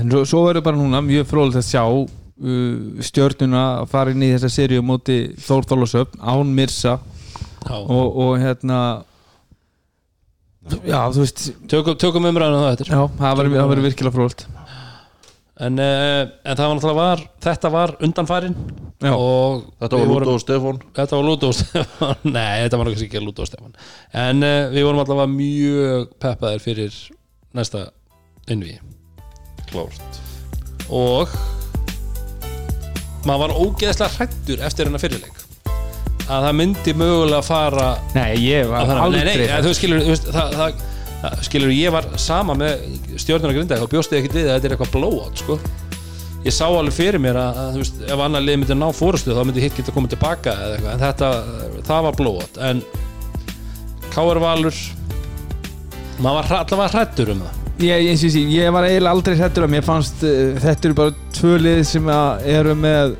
[0.00, 4.24] en svo, svo verður bara núna mjög frólægt að sjá uh, stjörnuna að fara inn
[4.24, 6.98] í þessa seríu á móti Þór Þólasöfn, Án Mirsa.
[7.68, 8.78] Og, og hérna
[10.84, 12.90] Já, þú veist tökum, tökum umræðan á það eftir.
[12.92, 14.48] Já, það verður virkilega frólægt
[15.66, 18.56] en, uh, en það var náttúrulega var þetta var undanfærin
[18.98, 20.78] Þetta var Lúto og Stefán.
[20.96, 22.16] Þetta var Lúto og Stefán.
[22.26, 23.76] Nei, þetta var náttúrulega ekki Lúto og Stefán.
[24.10, 26.96] En uh, við vorum allavega mjög peppaðir fyrir
[27.54, 27.84] næsta
[28.50, 28.74] innví
[29.70, 30.18] klárt.
[30.90, 31.30] Og
[33.28, 35.44] maður var ógeðslega hrættur eftir hennar fyrirleik.
[36.28, 40.26] Að það myndi mögulega fara Nei, ég var aldrei nei, nei, þú skilur þú veist,
[40.28, 40.97] það, það, það,
[41.42, 42.84] skilur, ég var sama með
[43.18, 45.58] stjórnuna grinda og bjóst ég ekkert við að þetta er eitthvað blowout sko.
[46.44, 49.42] ég sá alveg fyrir mér að, að veist, ef annar lið myndi ná fórustu þá
[49.42, 51.30] myndi hitt geta komið tilbaka eitthvað, en þetta,
[51.88, 52.82] það var blowout en
[54.14, 54.40] K.R.
[54.42, 54.82] Valur
[56.18, 59.74] maður var allavega hrættur um það Ég, ég, sé, ég var eiginlega aldrei hrættur að
[59.76, 63.12] mér fannst uh, þetta eru bara tvö lið sem að eru með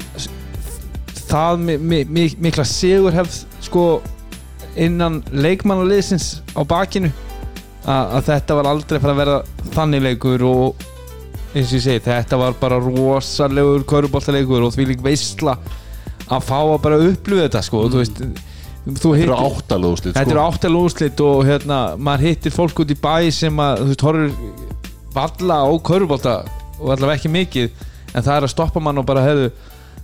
[1.29, 3.85] það mi, mi, mi, mikla sigurhefð sko
[4.79, 7.13] innan leikmannaliðsins á bakinu
[7.89, 9.37] að þetta var aldrei fara að vera
[9.77, 10.87] þannig leikur og
[11.55, 15.55] eins og ég segi þetta var bara rosalegur köruboltaleikur og því lík veistla
[16.29, 18.35] að fá að bara upplifa þetta sko þú veist þú
[18.89, 20.31] Þetta hittir- eru áttalegu úrslit Þetta sko.
[20.35, 24.05] eru áttalega úrslit og hérna, maður hittir fólk út í bæ sem að, þú veist,
[24.07, 24.31] horfur
[25.15, 26.35] valla á körfubólta
[26.79, 27.71] og allavega ekki mikið
[28.15, 29.51] en það er að stoppa mann og bara hefðu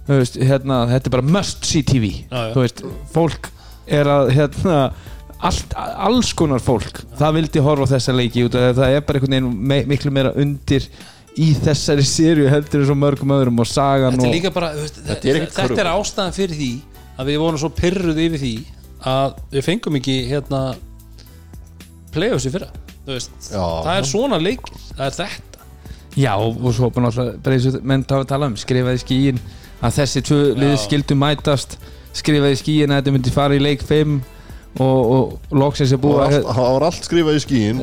[0.08, 2.52] þú veist, hérna, þetta er bara must see TV Já, já.
[2.56, 2.82] þú veist,
[3.14, 3.48] fólk
[3.88, 4.78] er að hérna,
[5.40, 9.04] allt, alls konar fólk það vildi horfa þessa leiki út af því að það er
[9.08, 10.86] bara einhvern veginn me miklu meira undir
[11.34, 14.70] í þessari sériu heldur en svo mörgum öðrum og sagan Þetta er og líka bara,
[14.76, 16.70] þú veist, Þetta er þetta, er ástæðan fyrir því
[17.18, 18.54] að við vorum svo pyrruð yfir því
[19.14, 20.60] að við fengum ekki hérna
[22.14, 22.70] playoffs í fyrra
[23.04, 23.60] Þú veist, Já.
[23.60, 25.64] það er svona leikir það er þetta.
[26.14, 29.40] Já, og, og svo bara eins og menn tafa að tala um skrifaði skíin
[29.84, 31.74] að þessi tvö lið skildu mætast
[32.14, 34.14] skrifaði skíin að þetta myndi fara í leik 5
[34.82, 37.82] og, og loksins er búið að það var allt skrifað í skíin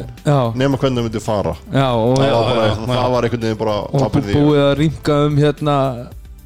[0.60, 1.54] nema hvernig það myndi fara.
[1.72, 4.74] Já, og, það, já, var bara, já, það var einhvern veginn bara og búið að
[4.82, 5.78] ringa um hérna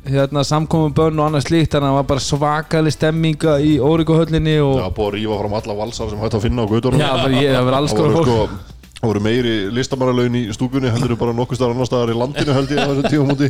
[0.06, 4.56] hérna samkomum bönn og annað slíkt þannig að það var bara svakalig stemminga í Órikuhöllinni
[4.62, 7.10] og Já, búið að rífa fram alla valsar sem hægt að finna á guðdórum Já,
[7.26, 8.30] það var alls konar fólk.
[8.30, 12.16] sko Það voru meiri listamannalaun í stúkunni heldur en bara nokkuð staðar annar staðar í
[12.18, 13.50] landinu held ég á þessum tíum múti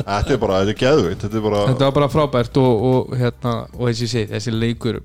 [0.00, 3.54] Þetta er bara, þetta er geðveitt Þetta bara, Þetta var bara frábært og, og hérna,
[3.76, 5.02] og segi, þessi leikur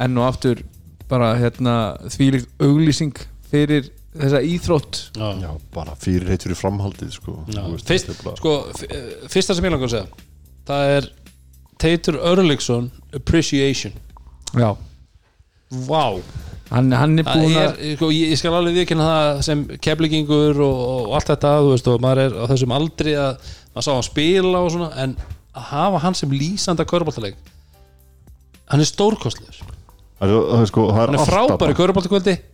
[0.00, 0.62] enn og aftur
[1.10, 3.16] bara hérna þvílíkt auglýsing
[3.50, 5.00] fyrir þessa íþrótt.
[5.14, 5.28] Já.
[5.42, 7.38] já, bara fyrir heitt fyrir framhaldið sko.
[7.50, 7.62] Já.
[7.62, 8.54] Þú veist, Fyrst, sko,
[8.88, 10.28] eh, fyrsta sem ég langar að segja
[10.70, 11.10] það er
[11.80, 13.94] Teitur Örliksson Appreciation.
[14.58, 14.74] Já,
[15.70, 16.20] Vá.
[16.70, 20.58] Hann, hann er búin er, að sko, ég, ég skal alveg viðkynna það sem keflingingur
[20.62, 23.90] og, og allt þetta þú veist, og maður er á þessum aldri að maður sá
[23.92, 25.16] hann spila og svona en
[25.50, 27.38] að hafa hann sem lýsanda köruboltaleg
[28.70, 29.58] hann er stórkostlegur
[30.20, 31.76] Það er, það er sko, það er er frábæri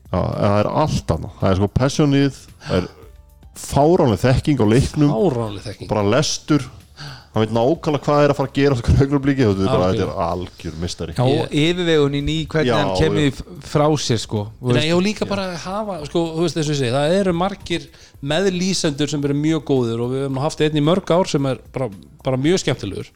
[0.06, 1.32] Já, en það er allt annað.
[1.40, 2.88] Það er sko passionið Það er
[3.56, 5.14] fáránlega þekking á leiknum.
[5.64, 5.88] Þekking.
[5.90, 6.68] Bara lestur.
[7.36, 9.98] Hann veit nákvæmlega hvað er að fara að gera þetta er bara, Algjör.
[9.98, 14.22] þetta er algjör mistari Já, og yfirvegun í hvernig Já, hann kemur því frá sér
[14.22, 17.84] sko Nei, og líka bara að hafa, sko, þú veist það eru margir
[18.32, 21.60] meðlýsendur sem eru mjög góður og við höfum haft einn í mörg ár sem er
[21.76, 21.90] bara,
[22.24, 23.12] bara mjög skemmtilegur.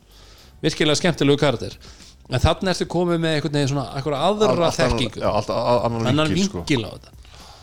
[0.60, 1.78] Virkilega skemmtilegur karakter
[2.30, 5.20] en þannig ertu komið með einhvern veginn svona einhverja aðra annan- þekkingu.
[5.22, 6.58] já, allt a- annan annan vinkil sko.
[6.64, 7.10] vinkil á þetta.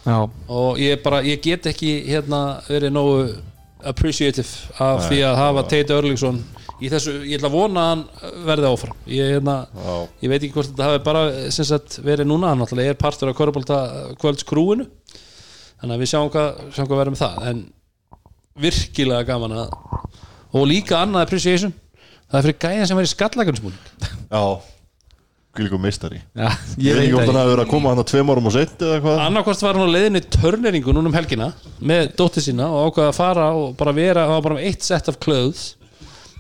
[0.07, 3.37] Já, og ég bara, ég get ekki hérna verið nógu
[3.83, 4.47] appreciative
[4.79, 6.43] af því að hafa Tate Örlingsson
[6.81, 8.03] í þessu, ég ætla að vona að hann
[8.45, 8.95] verði áfram.
[9.07, 9.55] Ég, hérna,
[10.21, 13.29] ég veit ekki hvort þetta hafi bara sem sagt, verið núna, hann náttúrulega er partur
[13.29, 13.79] af Körbólta
[14.21, 14.87] kvöldskrúinu
[15.81, 17.47] þannig að við sjáum hvað, sjáum hvað verður með það.
[17.51, 17.63] En
[18.57, 19.69] virkilega gaman að
[20.57, 21.73] og líka annað appreciation
[22.27, 23.79] það er fyrir gæðan sem var í skallakansmúling
[24.27, 24.41] já,
[25.57, 28.33] líka mistari já ég veit ekki hvort hann hafi verið að koma hann að tveim
[28.33, 31.51] árum og sent eða hvað annarkvort var hann á leiðinni í törneringu núna um helgina
[31.79, 34.87] með dóttir sína og ákvaða að fara og bara vera, það var bara með eitt
[34.87, 35.69] set of clothes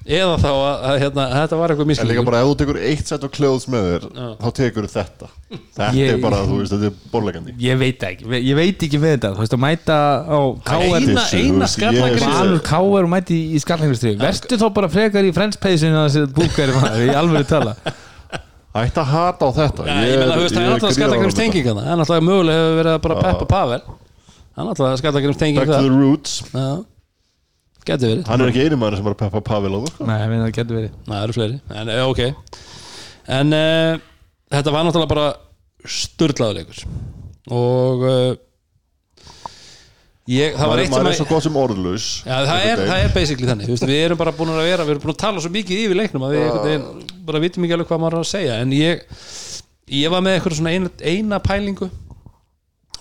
[0.07, 2.79] eða þá að, að hérna, þetta var eitthvað en líka miskilningur bara ef þú tekur
[2.89, 4.27] eitt set of clothes með þér Já.
[4.39, 5.29] þá tekur þetta.
[5.51, 9.01] Þetta Ég- er bara, þú veist, þetta er borleikandi Ég veit ekki, ég veit ekki
[9.03, 9.31] með þetta.
[9.35, 14.19] Þú veist að mæta á KR eina, eina ég- Valur KR og mæti í skallangristrið
[14.23, 17.75] Verstu þá bara frekar í frendspeysun að þessi búkari maður, í alveg tala.
[18.77, 19.85] Ætti að hata á þetta.
[19.87, 22.77] Já, ég meina, þú veist, það er náttúrulega skallakarims tenging það er náttúrulega mögulega hefur
[22.81, 23.81] verið bara peppa Pavel.
[23.87, 26.67] Það er náttúrulega skallakarims tenging back to það the roots Já,
[27.87, 28.23] getur verið.
[28.29, 30.07] Hann er ekki eini maður sem er að peppa Pavel á þú sko.
[30.09, 30.97] Nei, ég meina það getur verið.
[31.07, 32.23] Það eru fleiri, en eh, ok.
[33.37, 34.01] En uh,
[34.53, 35.29] þetta var náttúrulega bara
[35.87, 36.83] sturlaðuleikur
[37.55, 38.33] og uh,
[40.27, 42.81] ég, það var eitt sem maður að er svo gott sem orðlaus Já, það er,
[42.89, 45.15] það er basically þannig, þú veist, við erum bara búin að vera við erum búin
[45.15, 48.03] að tala svo mikið yfir leiknum að við einhvern veginn bara vitum ekki alveg hvað
[48.03, 48.57] maður er að segja.
[48.63, 49.05] En ég,
[49.99, 51.89] ég var með eitthvað svona eina, eina pælingu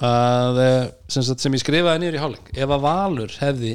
[0.06, 2.50] að eh, sem, sagt, sem ég skrifaði niður í hálfleik.
[2.54, 3.74] Ef að Valur hefði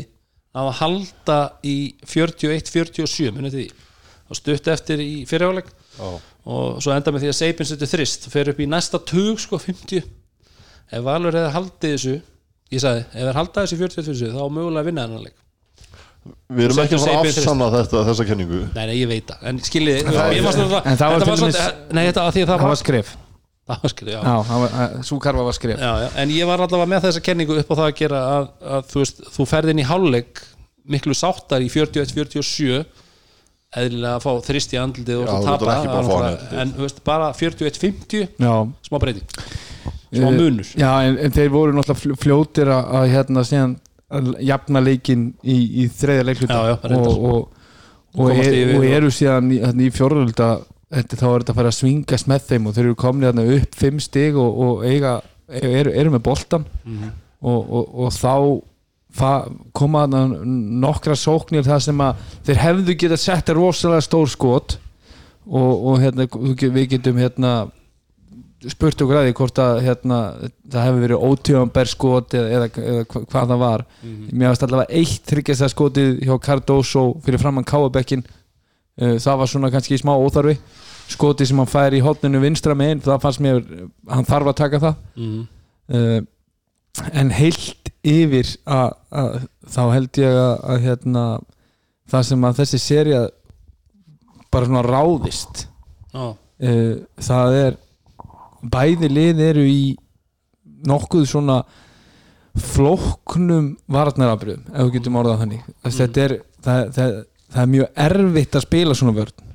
[0.56, 1.76] að halda í
[2.08, 3.68] 41-47 munið því.
[4.32, 5.68] Og stutt eftir í fyrirháleik
[6.48, 8.28] og svo enda með því að Seipin setur þrist.
[8.28, 10.02] Og fer upp í næsta tug sko 50
[10.92, 12.16] ef Valur hefði haldið þessu
[12.72, 15.38] ég sagði, ef þeir halda þessu í 40-47 þá mögulega vinna þennan leik.
[16.52, 18.60] Við erum ekki að fara að afsanna þetta, þessa kenningu.
[18.76, 21.20] Nei, nei, ég veit það, en skiljið En það- ég var svona- en það var
[21.20, 22.82] þetta dæmis- svolítið- Nei, þetta var því að það Það var var
[25.10, 25.80] sú karfa var skref.
[25.82, 28.50] Já, já, en ég var allavega með þessa kenningu upp á það að gera að,
[28.78, 30.44] að þú veist, þú ferð inn í hálfleik
[30.92, 32.82] miklu sáttar í 41-47
[33.72, 38.56] eðlilega að fá þrist í andlitið og svo tapa en veist, bara 41-50 Já,
[38.90, 39.30] smá breyting,
[40.12, 43.78] smá Eh, munur Já, en, en þeir voru náttúrulega fl- fljótir að, að hérna síðan
[44.12, 47.46] að jafna leikin í, í þriðja leikluta og, og,
[48.20, 51.71] og, er, og eru síðan í, hérna, í fjórðulda þetta, þá er þetta að fara
[51.71, 55.13] að svingast með þeim og þeir eru komni hérna, upp fimm stig og, og eiga,
[55.62, 57.12] eru, eru með boltan Mhm.
[57.41, 58.62] og, og, og þá
[59.75, 64.77] koma nokkra sóknir það sem að þeir hefðu geta sett rosalega stór skot.
[65.51, 67.54] Og, og hérna, við getum hérna
[68.69, 70.17] spurt okkur að því hvort að hérna,
[70.69, 73.84] það hefur verið ótjóðanberg skot eða, eða, eða hva- hvað það var.
[74.32, 78.23] Mér varst allavega eitt þryggjast að skotið hjá Cardoso fyrir framann Káabekkin
[78.97, 80.58] það var svona kannski smá óþarfi.
[81.12, 83.62] Skotið sem hann fær í hotninu vinstra megin það fannst mér,
[84.10, 85.01] hann þarf að taka það.
[85.19, 85.41] Mm.
[85.95, 86.19] uh,
[87.15, 89.36] en heilt yfir að, að,
[89.71, 91.25] þá held ég að, að hérna,
[92.12, 93.21] það sem að þessi seria
[94.51, 95.65] bara svona ráðist.
[96.12, 97.80] Uh, það er
[98.62, 99.82] bæði lið eru í
[100.88, 101.62] nokkuð svona
[102.51, 105.67] flóknum varnarabriðum ef við getum orðað þannig.
[105.67, 105.93] Mm.
[105.97, 106.34] þetta er
[106.65, 107.13] það, það,
[107.52, 109.48] það er mjög erfitt að spila svona vörn.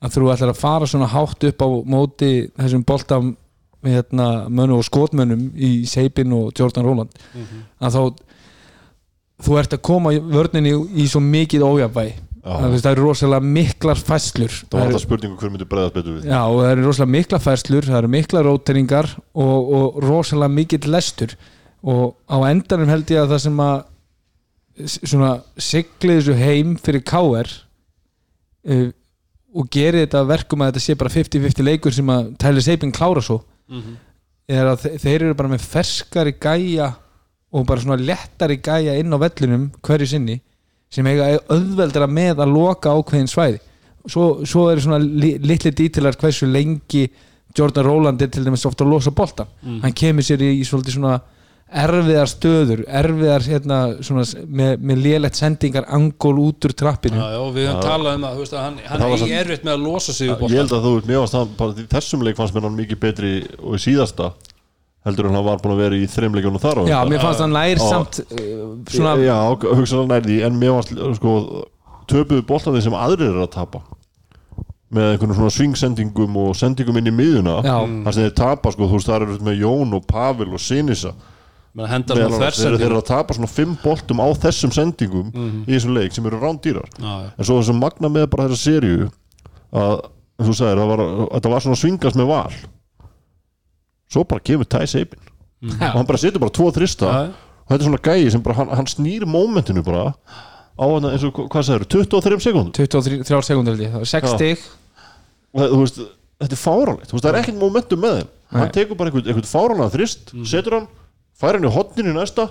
[0.00, 3.20] Að þú ætlar að fara svona hátt upp á móti þessum bolta
[3.84, 7.14] hérna, mönu og skotmönnum í Seipin og Jordan Roland
[7.80, 8.02] að þá
[9.40, 14.52] þú ert að koma vörninni í svo mikið ójafvægi það, það eru rosalega miklar fæslur
[14.52, 16.28] það var alltaf spurningu hver myndi bregðast betur við.
[16.28, 20.92] Já, og það eru rosalega mikla færslur það eru mikla róteringar og, og rosalega mikill
[20.92, 21.36] lestur.
[21.80, 23.76] Og á endanum held ég að það sem að
[24.88, 27.48] svona sigli þessu heim fyrir KR
[28.70, 28.88] uh,
[29.54, 33.22] og geri þetta verkum að þetta sé bara 50-50 leikur sem að Tyler Sapin klára
[33.24, 33.40] svo
[34.50, 36.88] er að þe- þeir eru bara með ferskari gæja
[37.54, 40.40] og bara svona lettari gæja inn á vellinum hverju sinni
[40.90, 43.60] sem eiga auðveldra með að loka ákveðin svæði.
[44.10, 47.04] Svo, svo eru svona li, litli dítilar hversu lengi
[47.58, 49.46] Jordan Roland er til dæmis ofta að losa bolta
[49.82, 51.20] hann kemur sér í, í svolítið svona
[51.70, 54.24] erfiðar stöður, erfiðar hérna, svona,
[54.60, 57.20] með, með lélegt sendingar angól út úr trappinu.
[57.20, 59.66] Já, já, við höfum talað um að, þú veist, að hann, hann er samt- erfitt
[59.68, 60.94] með að losa sig upp ég held að þú,
[61.30, 64.32] það bara í þessum leik fannst mér hann mikið betri og í síðasta
[65.06, 67.54] heldur en hann var búin að vera í þreimleikjunum þar á Já, mér fannst hann
[67.56, 71.34] nær samt uh, svona, já, hugsaðan nærði en mér varst sko,
[72.10, 73.80] töpuðu boltandi sem aðrir eru að tapa
[74.90, 78.98] með einhvern svona svingsendingum og sendingum inn í miðuna þar sem þeir tapa, sko, þú
[78.98, 81.14] veist, það eru með Jón og Pavel og Sinisa
[81.70, 85.30] þeir, eru að tapa svona fimm boltum á þessum sendingum
[85.66, 86.88] í þessum leik sem eru rándýrar.
[86.98, 87.30] Já.
[87.36, 89.06] en svo þessum magna með bara þessa serju
[89.70, 90.02] að,
[90.40, 91.04] eins og þú sagðir, það var,
[91.36, 92.58] þetta var svona svingast með val.
[94.10, 95.26] Svo bara kemur Tæ Seipin
[95.60, 97.06] og hann bara setur bara tvo þrista.
[97.06, 97.56] Já, já.
[97.60, 100.08] og þetta er svona gæi sem bara, hann, hann snýr momentinu bara
[100.80, 102.88] á hann eins og, hvað sagður, 23 sekúndur?
[102.88, 104.36] 23 sekundur held ég, það var 6 Já.
[104.38, 104.64] stig.
[105.50, 106.00] Og þú veist,
[106.40, 108.30] þetta er veist, það er ekkert momentum með þeim.
[108.50, 110.88] Hann tekur bara einhvern, fáránlega þrist setur hann,
[111.40, 112.48] fær hann í hotninu næsta?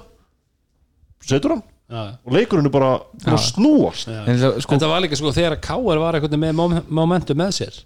[1.25, 1.63] Setur hann?
[1.89, 2.11] Já, já.
[2.25, 2.89] og leikurinn er bara
[3.25, 3.37] Já.
[3.41, 4.07] snúast.
[4.13, 7.55] En það, sko, Þetta var líka sko þegar Káar var veginn með mom- momentum með
[7.57, 7.79] sér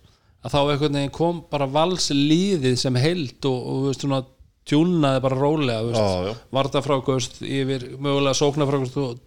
[0.44, 4.20] að þá veginn kom bara vals líðið sem heild og, og veist, svona,
[4.68, 6.34] tjúnaði bara rólega veist, Já, já.
[6.52, 9.24] varta frákvöst yfir mögulega sókna frákvöst og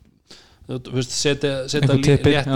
[0.68, 1.54] þú veist, setja,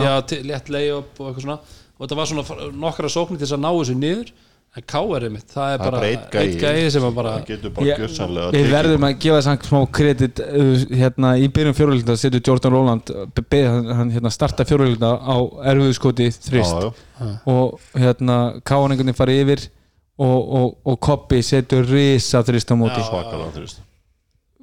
[0.04, 1.58] létt, létt lay-up og eitthvað svona.
[1.96, 4.30] Og þetta var svona nokkra sóknir til þess að ná þessu niður
[4.70, 4.84] en
[5.26, 6.26] er mitt, það er Það er bara eitt
[6.60, 6.90] gæi.
[6.94, 11.74] sem að bara það við verðum að gefa þess smá kredit uh, hérna í byrjun
[11.74, 13.10] fjórulunda setur Jordan Roland
[13.50, 15.36] hann, hérna, starta fjórulunda á
[15.72, 16.86] erfiðu skoti þrist.
[17.50, 19.64] Og hérna káningunni fara yfir
[20.20, 23.02] og, og, og Koppi setur risa þrist á móti.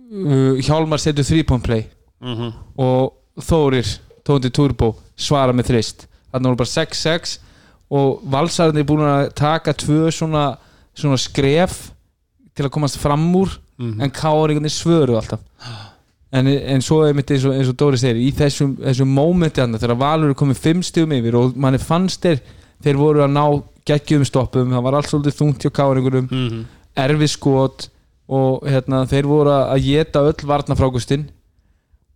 [0.08, 1.84] Uh, Hjálmar setur 3 point play.
[2.24, 2.54] Mhm.
[2.82, 3.86] og Þórir
[4.26, 6.08] Tóndi Turbo svara með þrist.
[6.32, 7.36] Þannig voru bara 6-6
[7.90, 10.58] og valsarðin er búin að taka tvö svona,
[10.98, 11.92] svona skref
[12.58, 15.40] til að komast fram úr en káringarnir svöru alltaf
[16.34, 19.62] en, en svo er mitt eins og, eins og Dóri segir í þessum, þessum mómenti
[19.78, 22.42] þegar Valur er komið fimm stigum yfir og manni fannst þeir
[22.84, 23.44] þeir voru að ná
[23.88, 26.66] geggjum stoppum það var allt svolítið þungt hjá káringurum Mhm.
[26.98, 27.90] erfið skot
[28.28, 31.30] og hérna, þeir voru að geta öll varnafrákustin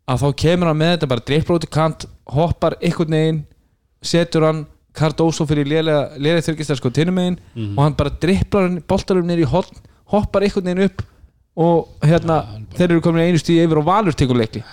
[0.10, 3.45] að þá kemur hann með þetta bara í kant hoppar einhvern veginn
[4.01, 4.65] setur hann
[4.97, 7.39] Cardoso fyrir lélega, þurrkistar sko tinnum megin
[7.77, 11.04] og hann bara dripplar hann boltarum niður í hotn hoppar einhvern veginn upp
[11.62, 12.41] og hérna
[12.75, 14.63] þeir eru komin einu stíð yfir og valur tekur leikli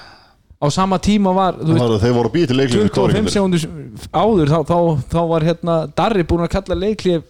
[0.58, 3.66] á sama tíma var þeir voru til leiklingu 25 sekundur
[4.10, 4.78] áður þá, þá,
[5.12, 7.20] þá var hérna Darri búin að kalla leikli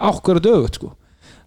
[0.00, 0.94] ákveður dögut sko.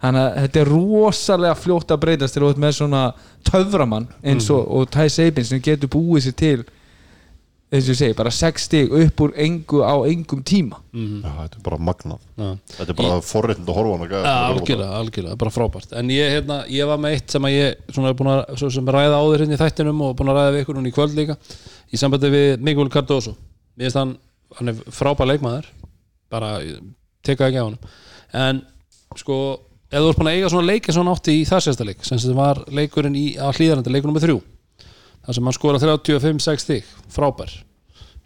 [0.03, 3.03] Þannig að þetta er rosalega fljótt að breytast þú ert með svona
[3.47, 6.65] töframann eins og, og Ty Sabin sem getur búið sér til
[7.73, 10.79] eins og ég segi, bara 6 stig upp úr engu á engum tíma.
[10.93, 12.25] Já, þetta er bara magnað.
[12.37, 12.49] Já.
[12.77, 15.95] Þetta er bara forréttind að horfa á hana Ja, algjörlega, algjörlega, bara frábært.
[15.97, 18.69] En ég, hérna, ég var með eitt sem að ég svona er búin að, svo
[18.77, 21.17] sem ræða áður hérna í þættinum og búin að ræða við ykkur núna í kvöld
[21.17, 21.37] líka
[21.89, 23.33] í sambandi við Miguel Cardoso.
[23.73, 24.15] Mér finnst hann,
[24.59, 25.69] hann er frábær leikmaður
[26.33, 26.55] bara,
[27.25, 27.77] teka ekki á hann
[28.33, 28.63] en
[29.19, 29.37] sko
[29.93, 31.87] ef þú ert búin að eiga svona leik eins og hann átti í það sérsta
[31.87, 34.39] leik sem sem var leikurinn í að hlýðarandi leikur nummer þrjú
[35.23, 37.53] þar sem hann skora 35-6 stig frábær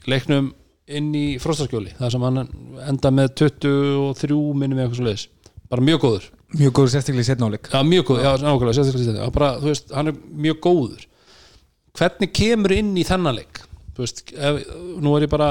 [0.07, 0.51] leiknum
[0.87, 2.43] inn í frostaskjóli þar sem hann
[2.87, 5.27] enda með 23 minnum eitthvað svo leiðis
[5.67, 6.27] bara mjög góður.
[6.55, 9.25] Mjög góður sérstaklega í setnáleik Já, mjög góð, já, nákvæmlega, sérstaklega.
[9.25, 11.01] Já, bara, þú veist, hann er mjög góður.
[11.97, 13.59] Hvernig kemur inn í þennan leik?
[13.97, 14.61] Þú veist, ef,
[15.03, 15.49] nú er ég bara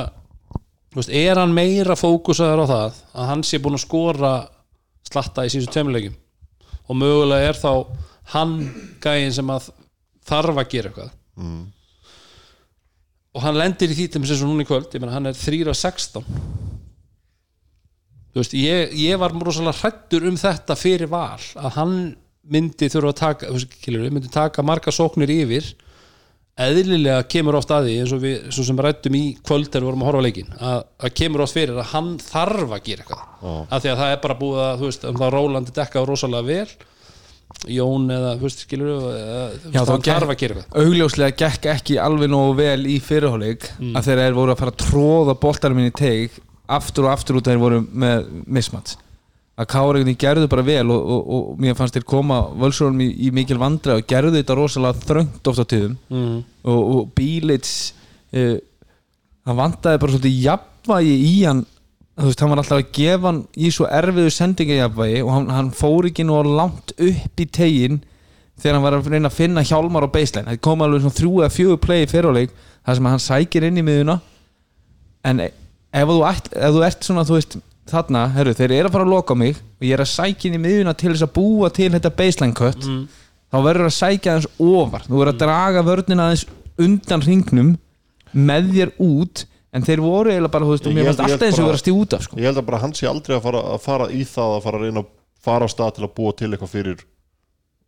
[0.95, 4.35] þú veist, er hann meira fókusaður á það að hann sé búin að skora
[5.07, 6.17] slatta í síðustu tveimleikum
[6.87, 7.73] og mögulega er þá
[8.33, 8.55] hann
[9.03, 9.69] gæinn sem að
[10.27, 11.11] þarf að gera eitthvað.
[11.37, 11.65] Mm.
[13.37, 15.37] Og hann lendir í því til þess að núna í kvöld, ég meina hann er
[15.37, 16.24] 3 af 16
[18.37, 21.99] þú veist, ég, ég var rosalega hrættur um þetta fyrir val að hann
[22.53, 25.72] myndi þurfa að taka skilurðu, myndi taka marga sóknir yfir.
[26.57, 29.89] Eðlilega kemur oft að því eins og við svo sem rættum í kvöld þegar við
[29.91, 33.24] vorum að horfa leikin að, að kemur oft fyrir að hann þarf að gera eitthvað.
[33.66, 36.49] Af því að það er bara búið að þú veist, um það Rólandi dekka rosalega
[36.49, 36.95] vel
[37.73, 40.85] Jón eða, þú veist, skilur hann þá þarf að gera eitthvað.
[40.85, 44.85] augljóslega gekk ekki alveg nógu vel í fyrirháleik að þeir eru voru að fara að
[44.85, 48.99] tróða boltarum inn í teig aftur og aftur út að þeir voru með mismats
[49.57, 53.31] að Kárinni gerðu bara vel og, og, og mér fannst þeir koma völsurum í, í
[53.35, 55.95] mikil vandra og gerðu þetta rosalega þröngt oft á tíðum.
[56.12, 56.35] Mm.
[56.69, 57.73] og, og Bílits
[58.37, 58.59] uh,
[59.49, 61.64] hann vantaði bara svolítið jafnvægi í hann
[62.17, 65.73] þú veist, hann var alltaf að gefa hann í svo erfiðu sendingajafvægi og hann, hann
[65.77, 68.01] fór ekki nú langt upp í tegin
[68.57, 70.55] þegar hann var að reyna að finna hjálmar á baseline.
[70.55, 73.81] Það kom alveg svona þrjú eða fjögur play í fyrirleik þar sem hann sækir inn
[73.81, 74.19] í miðuna
[75.27, 77.59] en ef þú, ætt, ef þú ert svona, þú veist
[77.91, 80.49] þarna, herru, þeir eru að fara að loka á mig og ég er að sækja
[80.49, 82.87] inn í miðuna til þess að búa til þetta baseline cut
[83.53, 85.05] þá verður að sækja aðeins ofar.
[85.07, 86.47] Þú verður að draga vörnina aðeins
[86.83, 87.75] undan hringnum
[88.33, 89.45] með þér út
[89.77, 92.01] en þeir voru eiginlega bara, þú veist, mér held alltaf eins og vera að stíð
[92.01, 92.39] út af sko.
[92.41, 94.81] ég held að bara hann sé aldrei að fara, að fara í það að fara
[94.81, 95.12] að reyna að
[95.47, 97.05] fara á stað til að búa til eitthvað fyrir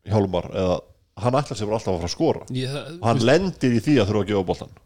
[0.08, 0.76] hjálmar eða
[1.18, 2.44] hann ætlar sér bara alltaf að fara að skora.
[2.54, 4.76] Ég, það, hann lendir í því að þurfa að gefa boltan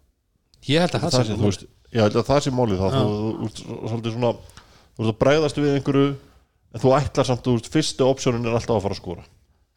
[0.71, 2.97] ég held að það það sé, þú veist, ég held að það sé málið það,
[2.97, 6.09] þú, þú, þú, þú, svolítið svona þú veist að bregðast við einhverju
[6.73, 9.25] en þú ætlar samt, þú veist, fyrstu optionin er alltaf að fara að skora.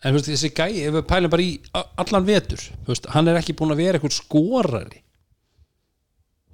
[0.06, 3.10] En þú veist, þessi gæi, ef við pælum bara í a- allan vetur, þú veist,
[3.16, 5.02] hann er ekki búin að vera eitthvað skorari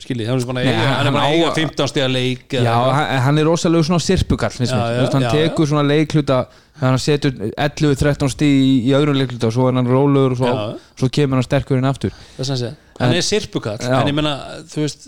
[0.01, 3.47] skiljið, hann er eiga, hann er bara eiga 15 stiga leik Já, hann, hann er
[3.47, 6.37] rosalega svona sirpukall hann tekur svona leikluta
[6.81, 10.51] hann setur 11-13 stíð í, í öðrum leikluta og svo er hann rólegur og svo,
[10.97, 12.13] svo kemur hann sterkur inn aftur.
[12.39, 14.33] Það sé, hann En- er sirpukall en ég menna,
[14.71, 15.01] þú veist,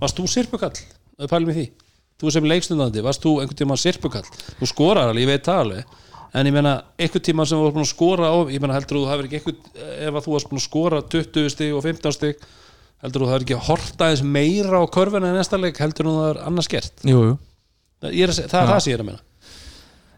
[0.00, 0.76] varst þú sirpukall
[1.20, 1.66] við pælum í því,
[2.22, 4.28] þú sem leikstundandi varst þú einhvern tíma sirpukall
[4.60, 5.82] þú skorar alveg, ég veit það alveg.
[6.30, 8.96] En ég menna, einhvern tíma sem þú varst búin að skora á, ég menna heldur
[9.00, 9.58] þú það ekki einhvern
[13.00, 13.34] ef að þú varst búin að skora 20 stig og 15 stig heldur þú það
[13.34, 16.40] er ekki að horta aðeins meira á körfuna en næsta leik heldur þú það er
[16.50, 16.92] annars gert?
[17.08, 17.38] Jú, jú.
[18.10, 18.72] Ég er það er Já.
[18.72, 19.22] það sem ég er að meina.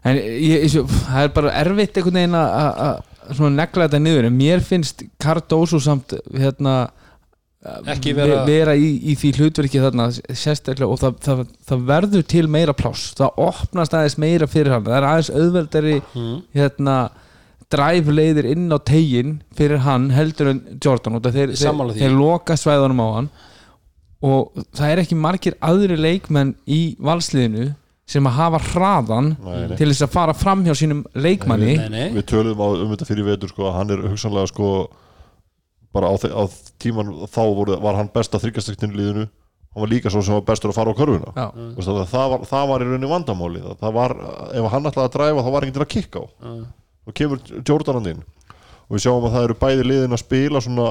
[0.03, 4.59] En ég, ég, það er bara erfitt einhvern veginn að- negla þetta niður en mér
[4.67, 6.89] finnst Cardoso samt hérna
[7.63, 12.47] vera- ve- vera í, í því hlutverki þarna sérstaklega og það, það, það verður til
[12.51, 13.13] meira pláss.
[13.15, 14.83] Það opnast aðeins meira fyrir hann.
[14.83, 16.41] Það er aðeins auðveldari Mm.
[16.53, 16.97] hérna
[17.73, 22.57] drive leiðir inn á tegin fyrir hann heldur en Jordan og þeir, þeir, þeir loka
[22.59, 23.29] svæðunum á hann.
[24.23, 27.73] Og það er ekki margir aðri leikmenn í valsliðinu
[28.13, 29.75] sem að hafa hraðan Nei, nei.
[29.79, 31.77] til þess að fara fram hjá sínum leikmanni.
[31.79, 34.71] Nei, nei, við töluðum á, um þetta fyrir vetur sko, að hann er hugsanlega sko
[35.93, 36.43] bara á, á
[36.83, 39.27] tíman þá voru, var hann besta þryggjastektin liðinu.
[39.73, 41.31] Hann var líka svo sem var bestur að fara á körfuna.
[41.33, 44.15] Það, það, var, það var í rauninni vandamáli það, var,
[44.53, 46.25] ef hann ætlaði að dræfa þá var enginn til að kikka á
[47.07, 48.23] og kemur Jordan hann inn.
[48.87, 50.87] Og við sjáum að það eru bæði liðin að spila svona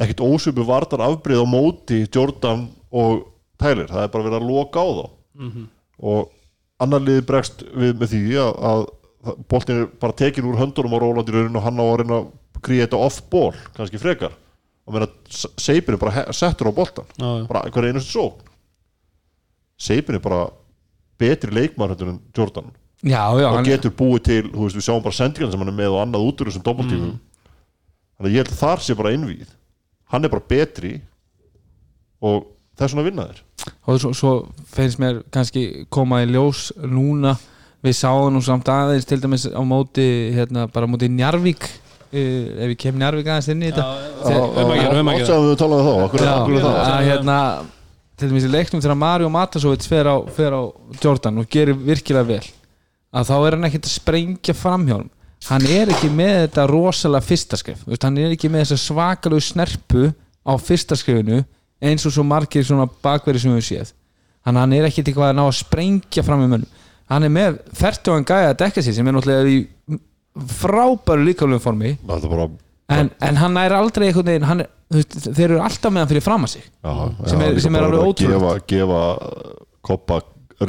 [0.00, 3.26] ekkert ósöpu vartar afbrið á móti Jordan og
[3.60, 5.04] Tyler, það er bara verið að loka á þá.
[6.04, 6.32] Og
[6.82, 8.86] annar liði bregst við með því að, að
[9.48, 12.18] boltin er bara tekin úr höndunum á Róland í rauninu og hann á að reyna
[12.18, 12.32] að
[12.64, 14.34] create off-ball, kannski frekar.
[14.84, 17.06] Og meina Seipin er bara settur á boltan.
[17.16, 17.46] Já.
[17.48, 18.50] bara hver einustu sókn.
[19.80, 20.48] Seipin er bara
[21.18, 22.72] betri heldur en Jordan
[23.04, 25.72] já, já, og hann, getur búið til, þú veist, við sjáum bara sendingan sem hann
[25.72, 27.20] er með og annað út úr þessum doppeltífum Mm.
[28.16, 29.50] þannig að ég held að þar sé bara innvíð
[30.14, 30.92] hann er bara betri
[32.24, 32.46] og
[32.78, 33.42] það er svona að vinna þér
[33.84, 34.32] og svo, svo
[34.74, 37.34] finnst mér kannski koma í ljós núna
[37.84, 42.72] við sáum nú samt aðeins til dæmis á móti hérna, bara móti Njarvík uh, ef
[42.72, 43.86] við kemum Njarvík aðeins inn í þetta
[44.24, 44.72] um
[45.04, 45.12] um.
[45.14, 47.38] Átsaðum við talaðum þá, er hérna
[48.16, 50.62] til dæmis í leiknum þegar Mario Matasovits fer á, fer á
[51.02, 52.44] Jordan og gerir virkilega vel
[53.14, 55.10] að þá er hann ekkert að sprengja framhjálm.
[55.48, 59.44] Hann er ekki með þetta rosalega fyrsta skrif veist, hann er ekki með þessa svakalegu
[59.44, 60.06] snerpu
[60.44, 61.42] á fyrsta skrifinu
[61.84, 63.92] eins og svo margir svona bakveri sem við séð.
[64.44, 66.80] Hann, hann er ekkert eitthvað að ná að sprengja fram í mönnum.
[67.12, 69.98] Hann er með fertugan gæja að dekka sér sem er náttúrulega í
[70.58, 71.92] frábæru líkaflegum formi.
[72.94, 76.44] En, en hann er aldrei einhvern veginn hann, þeir eru alltaf með hann fyrir fram
[76.44, 76.64] að sig.
[76.84, 76.92] Já,
[77.30, 78.34] Sem er- líka sem er alveg að ótrúlegt.
[78.34, 79.02] gefa, gefa
[79.84, 80.18] koppa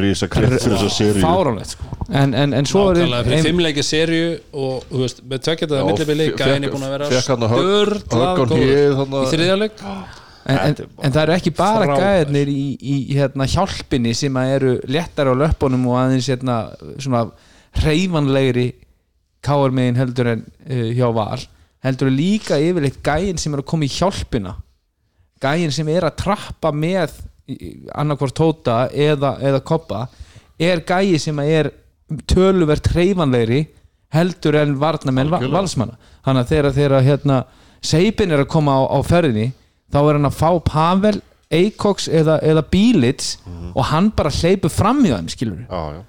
[0.02, 1.90] risa kredd fyrir þessa seríu fáránlegt sko.
[2.10, 5.86] en, en, en svo er Nákvæmlega fyrir fimmleikja serju og þú veist, með tveggjata Já,
[5.90, 9.84] millibili fe- gæðin er búin að vera fékk hann að högg- störtlað í þriðjarleik
[10.46, 12.02] en, en, en það eru ekki bara Frábær.
[12.06, 16.58] gæðirnir í, í hérna, hjálpinni sem að eru léttar á löppunum og aðeins hérna,
[17.02, 17.24] svona
[17.82, 18.68] hreyfanlegri
[19.46, 21.42] káarmegin heldur en uh, hjá val
[21.86, 24.56] heldur líka yfirleitt gæðin sem er að koma í hjálpina
[25.44, 27.14] gæðin sem er að trappa með
[27.96, 30.06] annarkvort tóta eða, eða koppa
[30.60, 31.70] er gæði sem að er
[32.30, 33.66] töluvert hreyfanlegri
[34.16, 35.98] heldur en varnamenn valsmanna.
[36.26, 37.40] Þannig að þegar, þegar hérna,
[37.86, 39.52] Seipin er að koma á, á ferðinni
[39.94, 41.18] þá er hann að fá Pavel
[41.54, 43.72] Eikoks eða, eða Bílits Mhm.
[43.76, 46.04] og hann bara hleypur fram í þann skilur já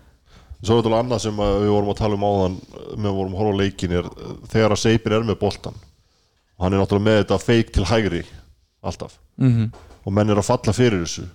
[0.64, 2.54] Svo er þetta annað sem að við vorum að tala um áðan
[2.96, 5.74] með við vorum að horfa leikin er uh, þegar að Seipin er með boltan
[6.56, 8.22] og hann er náttúrulega með þetta feik til hægri
[8.82, 9.18] alltaf.
[9.36, 9.68] Mhm.
[10.06, 11.26] Og menn er að falla fyrir þessu.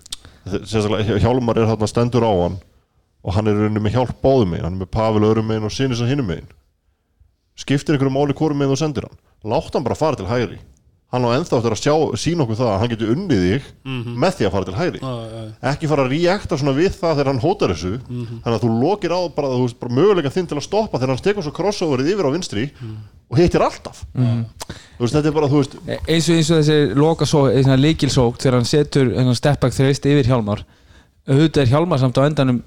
[0.48, 2.58] Þe- sérstaklega Hjálmar er þarna stendur á hann.
[3.22, 4.64] Og hann er rauninni með hjálp báðum megin.
[4.66, 6.48] Hann er með Pavel öðrum megin og Sinisa hinnum megin.
[7.54, 9.18] Skiptir einhverju máli hvori megin þú sendir hann?
[9.44, 10.58] Látt hann bara fara til hægri
[11.12, 13.66] hann á ennþá eftir að sjá, sína okkur það að hann getur unnið þig
[14.22, 15.00] með því að fara til hægri.
[15.02, 15.42] Já, já.
[15.72, 17.92] ekki fara að reakta svona við það þegar hann hótar þessu.
[18.08, 21.12] Þannig að þú lokir á bara, þú veist, bara möguleika þinn til að stoppa þegar
[21.12, 22.64] hann tekur svo crossoverið yfir á vinstri
[23.28, 24.02] og hittir alltaf.
[24.16, 27.28] Þú veist, þetta er bara, þú veist E- eins og, eins og þessi loka
[27.84, 30.64] líkilsók þegar hann setur hennan stepback þreist yfir Hjálmar.
[31.28, 32.62] Auðvitað er Hjálmar samt á endanum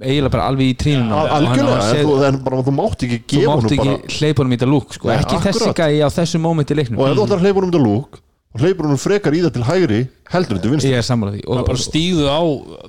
[0.00, 3.70] eiginlega bara alveg í trínunum al- algjörlega, þú, þú mátt ekki þú gefa mátt honum
[3.74, 5.10] ekki bara hleypa honum í þetta lúk sko.
[5.16, 7.00] Ekki þessi gæi á þessu mómenti í leiknum.
[7.00, 8.20] Og ef þú ætlar að hleypa honum til lúk
[8.50, 9.98] og hleypur honum frekar í það til hægri
[10.32, 10.90] heldur þetta vinstri.
[10.90, 11.42] Ég er sammála því.
[11.44, 12.40] Það og, bara stíðu á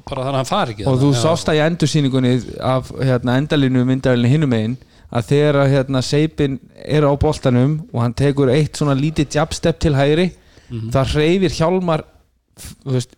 [0.10, 2.32] bara þannig að hann fari ekki og þú sást það í endursýningunni
[2.72, 4.78] af hérna, endalínu myndalinu hinum einn
[5.12, 9.78] að þegar að, hérna, Seipin er á boltanum og hann tekur eitt svona lítið jabstep
[9.84, 10.32] til hægri
[10.96, 12.06] það hreyfir Hjálmar
[12.58, 13.14] þú veist,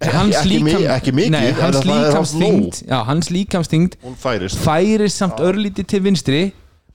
[0.00, 4.58] hans ekki mi- ekki mikið, nei, hans er líkamsþyngd já, hans líkamsþyngd færist.
[4.62, 6.42] færir samt örlítið til vinstri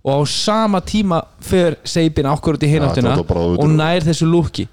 [0.03, 4.67] og á sama tíma fer Seipin þetta var bara og nær þessu lúki.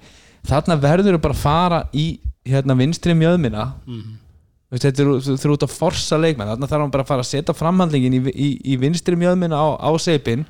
[0.47, 3.73] Þarna verður þau bara að fara í hérna vinstri mjöðmina.
[4.71, 6.47] Þú veist, þetta er ert að forsa leikmenn.
[6.47, 9.67] Þarna þarf hann bara að fara að setja framhandlingin í, í, í vinstri mjöðmina á,
[9.75, 10.45] á Seipin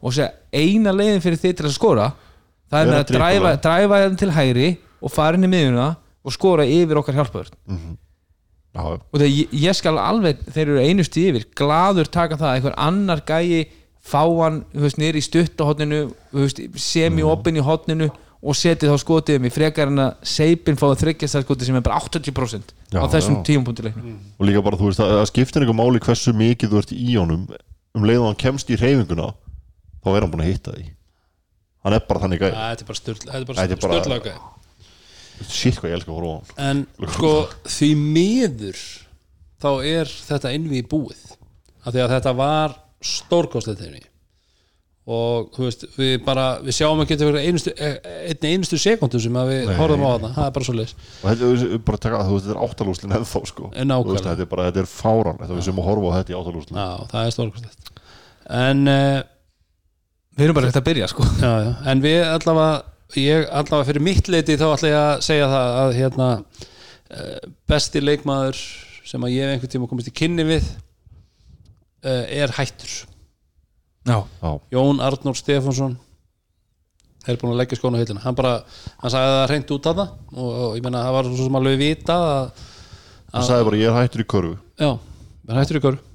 [0.00, 2.12] og segja eina leiðin fyrir þið til að skora.
[2.70, 4.68] Það er með að dræfa, dræfa hérna til hægri
[5.02, 5.88] og fara inn í miðjuna
[6.24, 11.22] og skora yfir okkar hjálpaður já, og þegar ég, ég skal alveg þeir eru einustu
[11.28, 13.64] yfir, gladur taka það að einhver annar gæi
[14.04, 16.00] fá hann þú veist, niður í stuttahotninu
[16.80, 18.10] semi opin í hotninu
[18.44, 22.00] og setja þá skotið um í frekar en að seipin fáið þryggjastæðskotið sem er bara
[22.02, 23.44] 80% Já, á þessum já.
[23.48, 24.18] tímapunktileiknum.
[24.36, 27.14] Og líka bara, þú veist, það, það skiptir einhver máli hversu mikið þú ert í
[27.16, 27.46] honum
[27.96, 29.30] um leið og hann kemst í reyfinguna
[30.04, 30.84] þá er hann búin að hitta því
[31.86, 34.36] hann er bara þannig gæði Ja, Þetta er bara styrla
[35.48, 36.86] Shit hvað ég elska að horfa á hann.
[37.02, 37.34] En sko
[37.66, 38.80] því miður
[39.64, 41.22] þá er þetta innví búið.
[41.84, 44.04] Af því að þetta var stórkostlegt þeirri
[45.04, 47.98] og þú veist, við bara við sjáum ekki einustu, eh,
[48.30, 49.74] einni einustu sekundu sem að við Nei.
[49.76, 50.30] horfum á þarna.
[50.32, 52.62] Það er bara svo leis og þetta er bara að taka, þú veist, þetta er
[52.64, 53.70] áttalúslin ennþá sko.
[53.74, 54.06] En nákvæmlega.
[54.06, 56.32] Þú veist, þetta er bara, þetta er fáran þetta við sem að horfa á þetta
[56.32, 57.92] í áttalúslin Já, það er stórkostlegt.
[58.64, 59.20] En uh,
[60.38, 61.28] við erum bara eftir að byrja sko.
[61.36, 65.48] Já, já, en við allavega ég allavega fyrir mitt leiti þá ætla ég að segja
[65.50, 68.62] það að hérna uh, besti leikmaður
[69.04, 70.64] sem að ég hef einhvern tíma komist í kynni við
[72.04, 72.94] uh, er hættur.
[74.04, 75.98] Já, já, Jón Arnór Stefánsson
[77.24, 78.58] er búin að leggja skóna á hillina hann bara,
[79.00, 81.56] hann sagði það reynd út af það og, og ég meina það var svo sem
[81.60, 82.66] alveg vita að,
[83.32, 84.58] hann sagði bara ég er hættur í körfu.
[84.80, 84.90] Já,
[85.48, 86.13] hann hættur í körfu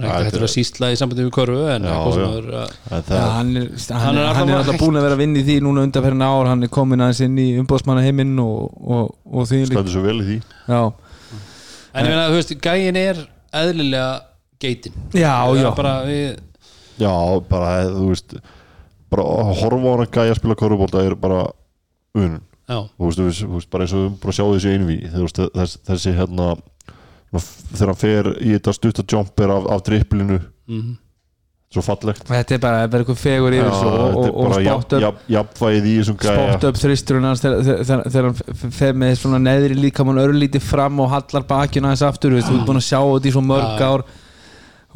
[0.00, 2.28] hann er þetta að sísla í sambandi við körfu en Já, já.
[2.38, 5.46] er að það, hann er, hann, er er, alltaf búin að vera að vinna í
[5.48, 9.50] því núna undanferðin ár, hann er komin aðeins inn í umbóðsmanna heiminn og, og, og
[9.50, 10.38] því stendur svo vel í því.
[10.70, 10.80] Já,
[11.90, 13.24] en ég meina, þú veist, gæin er
[13.60, 14.12] eðlilega
[14.62, 14.96] geitin.
[15.16, 15.68] Já, já.
[15.76, 16.40] bara við,
[17.00, 17.12] já,
[17.50, 18.40] bara, þú veist
[19.10, 21.42] bara að horfa á hann að gæja að spila körfubólta er bara
[22.14, 22.40] unun
[22.70, 26.52] já, þú veist, bara eins og við bara sjá þessi þess, þessi hérna
[27.36, 30.40] þegar hann fer í þetta stutta jumper af, af driplinu.
[30.70, 30.98] Mhm.
[31.70, 32.24] Svo fallegt.
[32.26, 35.92] Þetta er bara, eitthvað fegur yfir svo og, og, og spott upp jafn, jafnvægið í
[36.00, 36.32] þessum gæja.
[36.34, 40.98] spott upp þristurinn hans þegar, þegar, þegar hann fer með svona neðri líkamann örlítið fram
[41.04, 44.02] og hallar bakinu hans aftur þú ert búin að sjá þetta í svo mörg ár.
[44.02, 44.18] og,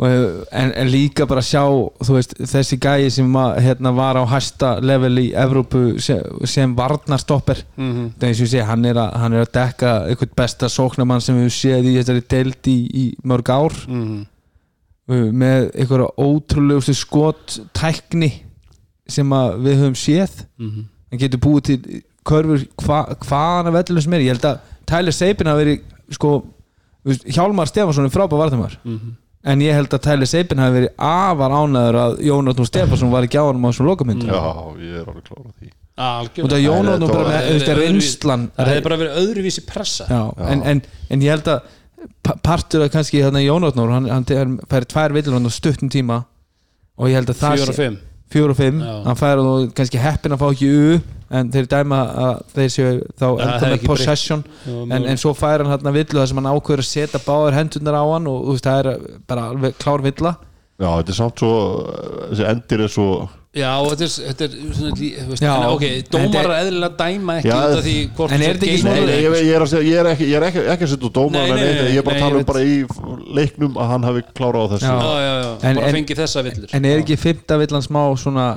[0.02, 1.62] en, en líka bara sjá
[2.08, 7.62] veist, þessi gæi sem að, hérna, var á hæsta level í Evrópu sem, sem varnarstopper.
[7.76, 10.70] Það er eins og ég segi, hann er að, hann er að dekka eitthvað besta
[10.72, 13.78] sóknamann sem við séð í þessari deild í, í mörg ár.
[13.86, 14.24] Mhm.
[15.04, 18.30] Uh, með einhverja ótrúlegustu skot tækni
[19.04, 20.38] sem að við höfum séð.
[20.58, 20.86] Mhm.
[21.12, 24.24] Hann getur búið til körfur hva, hvaðan af vellinu sem er.
[24.24, 26.38] Ég held að Tyler Seipin hafi verið sko,
[27.04, 29.12] Hjálmar Stefansson er frábæð vartamar mhm
[29.44, 33.40] en ég held að Tyler Seipin hafi verið afar ánæður að Jónatún Stefansson var ekki
[33.40, 34.42] á hann á þessum lokamyndu já,
[34.80, 35.70] ég er alveg klára því.
[35.94, 39.64] Og það algjörlega Jónatún þetta bara með þú veist, reynslan það hefði bara verið öðruvísi
[39.68, 40.06] pressa.
[40.10, 40.22] Já,
[40.54, 40.80] En, en,
[41.10, 41.68] en ég held að
[42.24, 46.22] pa- partur af kannski þarna Jónatnór hann, hann hann fær tvær villur á stuttum tíma
[46.98, 48.00] og ég held að það fimm.
[48.34, 48.94] Fjóra og fimm, Já.
[49.04, 50.98] hann fær nú kannski heppin að fá ekki U
[51.34, 54.44] en þeir dæma að þeir séu þá enda með possession.
[54.88, 57.98] En, en svo fær hann hérna villu þar sem hann ákveður að setja báðar hendunar
[58.00, 60.34] á hann og þú veist, það er bara alveg klár villa.
[60.74, 61.54] Já, þetta er samt svo
[62.32, 63.08] þessi endir er svo
[63.54, 66.96] Já, þetta er, þetta er svona, lí- þú veist, Já, en, ok, dómarar þetta eðlilega
[66.98, 69.62] dæma ekki Já, út af því hvort en er þetta ekki svona- ég, ég er
[69.62, 71.92] að segja, ég er ekki, ég er ekki, ekki að setja út dómar Nei, en
[71.94, 72.74] ég er bara að tala um bara í
[73.38, 74.90] leiknum að hann hafi klárað á þessu.
[74.90, 74.98] Já.
[74.98, 76.74] Já, já, já, En- bara en- fengið þessa villur.
[76.74, 78.48] En er ekki fymta villan smá svona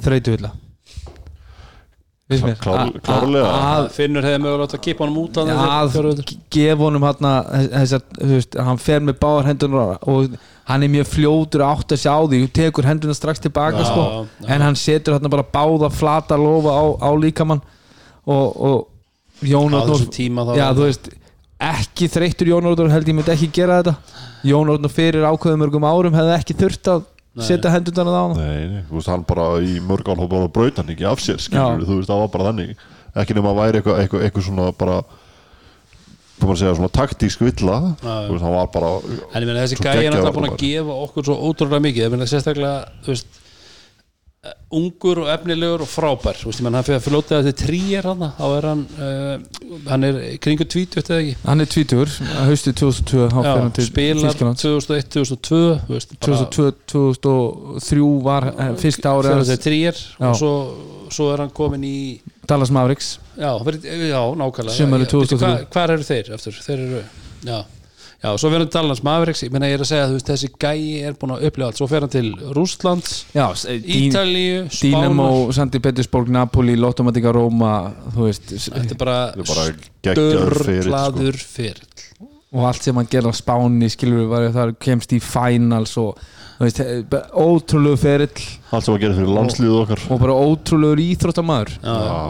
[0.00, 0.50] þreytu villa?
[0.56, 0.66] Veist mér?
[1.04, 3.50] Klár- A- a- klárlega.
[3.50, 6.20] Að, Finnur hefði mögulega átt að kipa honum út að að
[6.54, 7.28] gefa honum hann
[7.74, 10.36] þessar, þú veist, hann fer með báðar hendunar og
[10.70, 13.88] hann er mjög fljótur að átta sig á því og tekur hendunar strax tilbaka Já,
[13.90, 14.04] sko.
[14.06, 14.48] já.
[14.54, 17.62] en hann setur hann bara báða flata lofa á, á líkamann
[18.26, 18.86] og, og
[19.42, 21.10] Jón á Arnór þessum tíma þá já, þú veist,
[21.70, 23.96] ekki þreyttur Jón Arnór held ég myndi ekki gera þetta
[24.46, 27.06] Jón Arnór fyrir ákveðum mörgum árum hefði ekki þurft að
[27.38, 30.80] Setja hendunar á hann Nei, nei, þú veist, hann bara í mörg ál bara braut
[30.80, 32.72] hann ekki af sér, skilur þú veist, það var bara þannig.
[33.22, 34.96] Ekki nema að væri eitthvað eitthvað, eitthvað svona bara
[36.40, 37.78] maður að segja, svona taktísk villa.
[38.02, 40.98] Þú veist, hann var bara En ég meina þessi gæi er náttúrulega búin að gefa
[41.06, 42.04] okkur svo ótrúlega mikið.
[42.06, 43.39] Ég meina sérstaklega, þú veist
[44.72, 46.38] ungur og efnilegur og frábær.
[46.40, 50.18] Þú veist, hann fyrir að fljóta þetta tríjar hann þá er hann, uh, hann er
[50.40, 51.34] kringu tvítut eða ekki?
[51.44, 52.12] Hann er tvítur,
[52.46, 54.64] haustu 2002 þá fer hann Já, til spilar Þýskalands.
[54.64, 59.50] 2001, 2002 þú veist, bara- 2002, 2003 var eh, fyrsta ári fyrir hans.
[59.52, 60.30] þetta tríjar Já.
[60.30, 60.52] og svo,
[61.18, 61.98] svo er hann komin í
[62.48, 63.10] Dallas Mavericks.
[63.36, 65.68] Já, já nákvæmlega 2003.
[65.68, 66.56] hva- eru þeir eftir?
[66.64, 67.04] þeir eru,
[67.44, 67.60] já
[68.20, 71.02] Já, svo verður hann Dallas Mavericks, ég meina ég er að segja að þessi gæi
[71.08, 75.52] er búin að upplifa allt, svo fer hann til Rússlands, Já, s- eh, Ítalíu, Spánar.
[75.56, 79.72] Sandi Petersborg, Napoli, Lottomatica Róma þú veist, Þetta er bara, sko.
[80.04, 81.88] störlaður ferill.
[82.52, 86.18] Og allt sem hann gerði á Spáni skilur við var þar kemst í finals og
[86.58, 87.02] þú veist, eh,
[87.32, 88.46] ótrúlegu ferill.
[88.72, 90.10] Allt sem var gerð fyrir landsliðið okkar.
[90.10, 91.78] og bara ótrúlegur íþróttamæður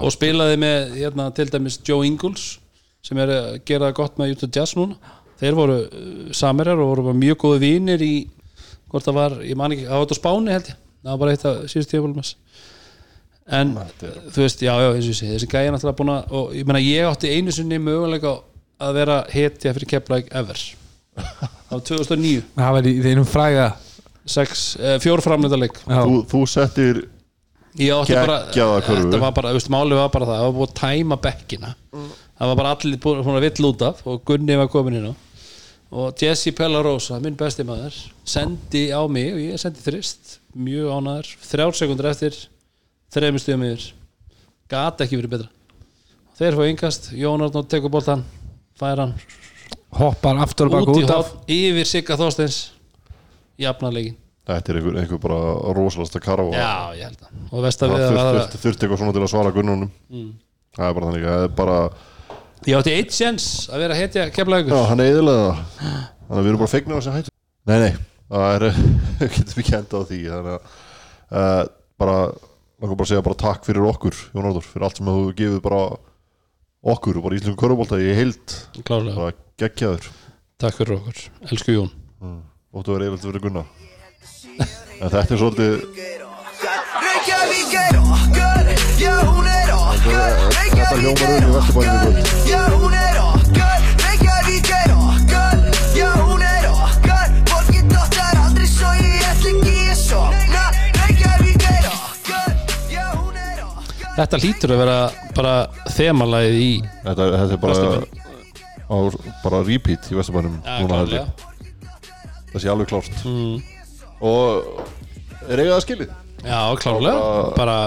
[0.05, 2.59] og spilaði með hérna, til dæmis Joe Ingles
[3.03, 4.95] sem er að gera gott með Utah Jazz núna
[5.41, 8.15] þeir voru uh, samirjar og voru mjög góði vinir í
[8.91, 10.79] hvort það var, ég man ekki, það var þetta á Spáni held ég.
[11.01, 12.23] Það var bara eitt af síðust tífólum
[13.51, 13.73] en
[14.31, 16.51] þú veist, já, já, eins og ég segi þessi gæði er náttúrulega búin að og
[16.55, 18.35] ég meina ég átti einu sinni möguleika
[18.81, 20.61] að vera hetja fyrir Keflæk ever.
[21.71, 23.71] Var 2009 það var í þeinum fræga
[24.31, 25.99] sex, eh, fjór framleitaleg Já.
[26.07, 27.01] þú, þú settir
[27.81, 29.03] ég átti bara, Geggjaða körfu.
[29.03, 31.73] þetta var bara, veist, málið var bara það það var búið að tæma bekkina.
[32.41, 35.11] Það var bara allir búin búin að vill út af og Gunni var komin inn
[35.11, 35.15] á
[35.91, 37.97] og Jesse Pellarosa, minn besti maður
[38.29, 42.39] sendi á mig og ég sendi þrist mjög ánæður, þrjár sekundur eftir
[43.15, 43.91] þreimur stuðum yfir.
[44.71, 45.51] Gat ekki verið betra.
[46.39, 48.25] Þeir fá yngast, Jón Arnótt tekur boltan
[48.79, 49.15] fær hann.
[49.99, 51.35] Hoppar aftur baka út út af.
[51.35, 52.69] hótt yfir Sigga Þorsteins
[53.59, 54.21] jafnarleikin
[54.51, 55.41] þetta er einhver, einhver bara
[55.77, 56.51] rosalasta karfa.
[56.55, 57.35] Já, ég held að.
[57.51, 59.91] Að þurfti að þurft, þurft eitthvað svona til að svara gunnunum.
[60.11, 60.31] Mm.
[60.77, 61.79] það er bara þannig það er bara,
[62.69, 65.51] ég átti eitt sjens að vera hetja keflagur já hann er eðilega
[65.81, 67.35] þannig að við erum bara fegnir á þessi hættu.
[67.71, 67.91] Nei nei,
[68.31, 68.65] það er
[69.21, 71.63] við getum ekki enda á því þannig að uh,
[72.01, 72.17] bara,
[72.81, 75.61] langar bara að segja bara takk fyrir okkur Jón Árður, fyrir allt sem þú gefið
[75.67, 75.83] bara
[76.95, 78.57] okkur, bara íslensku körubólta í heild,
[78.89, 80.09] klálega, bara geggjaður.
[80.61, 81.91] Takk fyrir okkur, elsku Jón.
[82.71, 83.65] Og þú er eifelt verið gunna
[85.01, 86.30] en þetta er svolítið
[90.91, 92.31] þetta hljómar um í Vesturbænum í kvöld.
[92.51, 95.59] Já hún er okkar, Reykjavík er okkar.
[95.95, 100.65] Já hún er okkar, fólki dottar aldrei svo ég ætla ekki að sofna
[100.99, 102.57] Reykjavík er okkar,
[102.91, 104.09] já hún er okkar.
[104.19, 104.99] Þetta hlýtur að vera
[105.39, 105.55] bara
[105.95, 106.71] þemalæðið í
[107.07, 107.79] þetta, þetta er bara
[108.91, 108.97] á,
[109.47, 111.47] bara repeat í Vesturbænum ja, núna held ég.
[112.51, 113.23] það sé alveg klárt.
[113.23, 113.63] Mm.
[114.27, 116.15] og er eiga það skilið?
[116.41, 117.79] Já, klálega, Og bara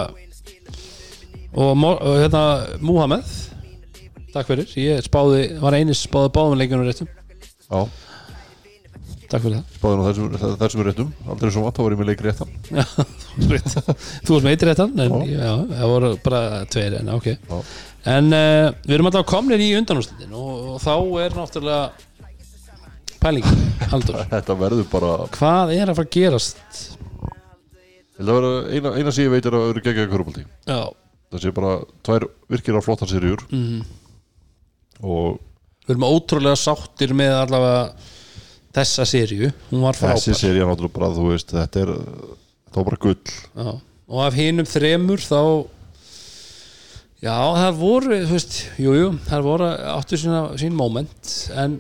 [1.53, 1.83] og,
[2.21, 2.43] hérna
[2.81, 3.33] Múhameð
[4.33, 7.09] takk fyrir, ég spáði var einis spáði báðum leikjunum réttum.
[7.69, 7.83] Já,
[9.29, 10.05] takk fyrir spáði nú
[10.57, 11.11] þessum, réttum.
[11.29, 12.55] Aldrei svo vant, þá var ég með leik réttan.
[12.69, 13.91] Það
[14.25, 15.35] þú varst með eitt réttan en Já.
[15.37, 16.41] já, það voru bara
[16.73, 17.29] tveir en ok.
[17.35, 17.59] Já.
[18.15, 20.95] en uh, við erum alltaf komnir í undanúrslitin og, og þá
[21.27, 21.85] er náttúrulega
[23.23, 23.45] pæling,
[24.33, 26.81] þetta verður bara hvað er að fara að gerast?
[28.19, 30.81] Að vera eina, eina sem ég veit er að vera geggjaði körubólti já,
[31.33, 31.73] það sé bara
[32.05, 33.43] tvær virkilega flottar serjur.
[33.53, 33.83] Mm.
[35.03, 35.39] og
[35.83, 38.11] við erum ótrúlega sáttir með allavega
[38.73, 40.21] þessa seríu, hún var frábær.
[40.21, 41.91] Þessi serja náttúrulega bara þú veist þetta er
[42.73, 43.33] þá bara gull.
[43.53, 43.71] Já.
[44.13, 45.41] og af hinum þremur þá
[47.23, 51.77] já, það voru þú veist, jú, jú, það voru áttu sína, sín moment en,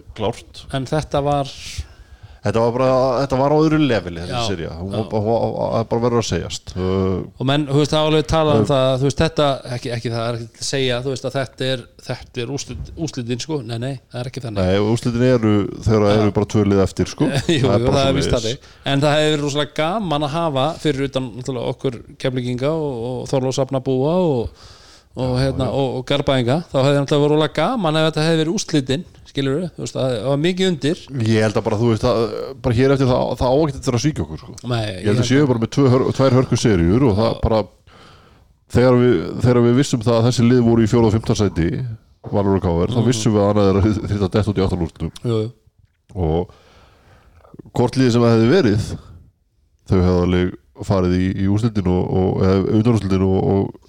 [0.73, 1.51] en þetta var
[2.43, 2.87] þetta var bara,
[3.23, 4.97] þetta var á öðru leveli serja, hún já.
[4.99, 5.37] var bara-
[5.77, 6.73] það bara verður að segjast.
[6.77, 10.27] Og menn, þú veist, það alveg talað um það þú veist, þetta, ekki, ekki það
[10.27, 13.77] er ekki að segja þú veist að þetta er, þetta er úslit, úslitin sko, nei,
[13.79, 14.67] nei, það er ekki þannig.
[14.67, 15.53] Nei, og úrslitin eru
[15.87, 17.31] þegar það eru bara tvölið eftir sko.
[17.55, 18.59] Jú, það bara er vist svoleiðis.
[18.59, 18.69] þannig.
[18.93, 21.31] En það hefur verið rosalega gaman að hafa fyrir utan
[21.63, 24.63] okkur keflinginga og, og Þorlósafna búa og,
[25.13, 28.57] og, hérna, og, og Garbaðinga þá hefði náttúrulega verið rosalega gaman ef þetta hefði verið
[28.57, 30.99] úslitin skilur við, þú veist, það var mikið undir.
[31.25, 32.25] Ég held að bara, þú veist, að,
[32.65, 34.57] bara hér eftir það, það ágætt þetta að svíkja okkur sko.
[34.69, 35.71] Nei, ég held að séu bara með
[36.19, 37.61] tvær hörku serjur og það bara
[38.73, 41.69] þegar við, þegar við vissum það að þessi lið voru í fjóra og fymta sæti
[42.31, 43.79] Valur og Káver, þá vissum við að annað er
[44.13, 45.39] þetta dett út í jú.
[46.13, 46.53] og
[47.75, 48.85] hvort liðið sem það hefði verið
[49.89, 50.53] þau hefði alveg
[50.87, 53.82] farið í, í úrslitin og, og eða utanúrslitin og, og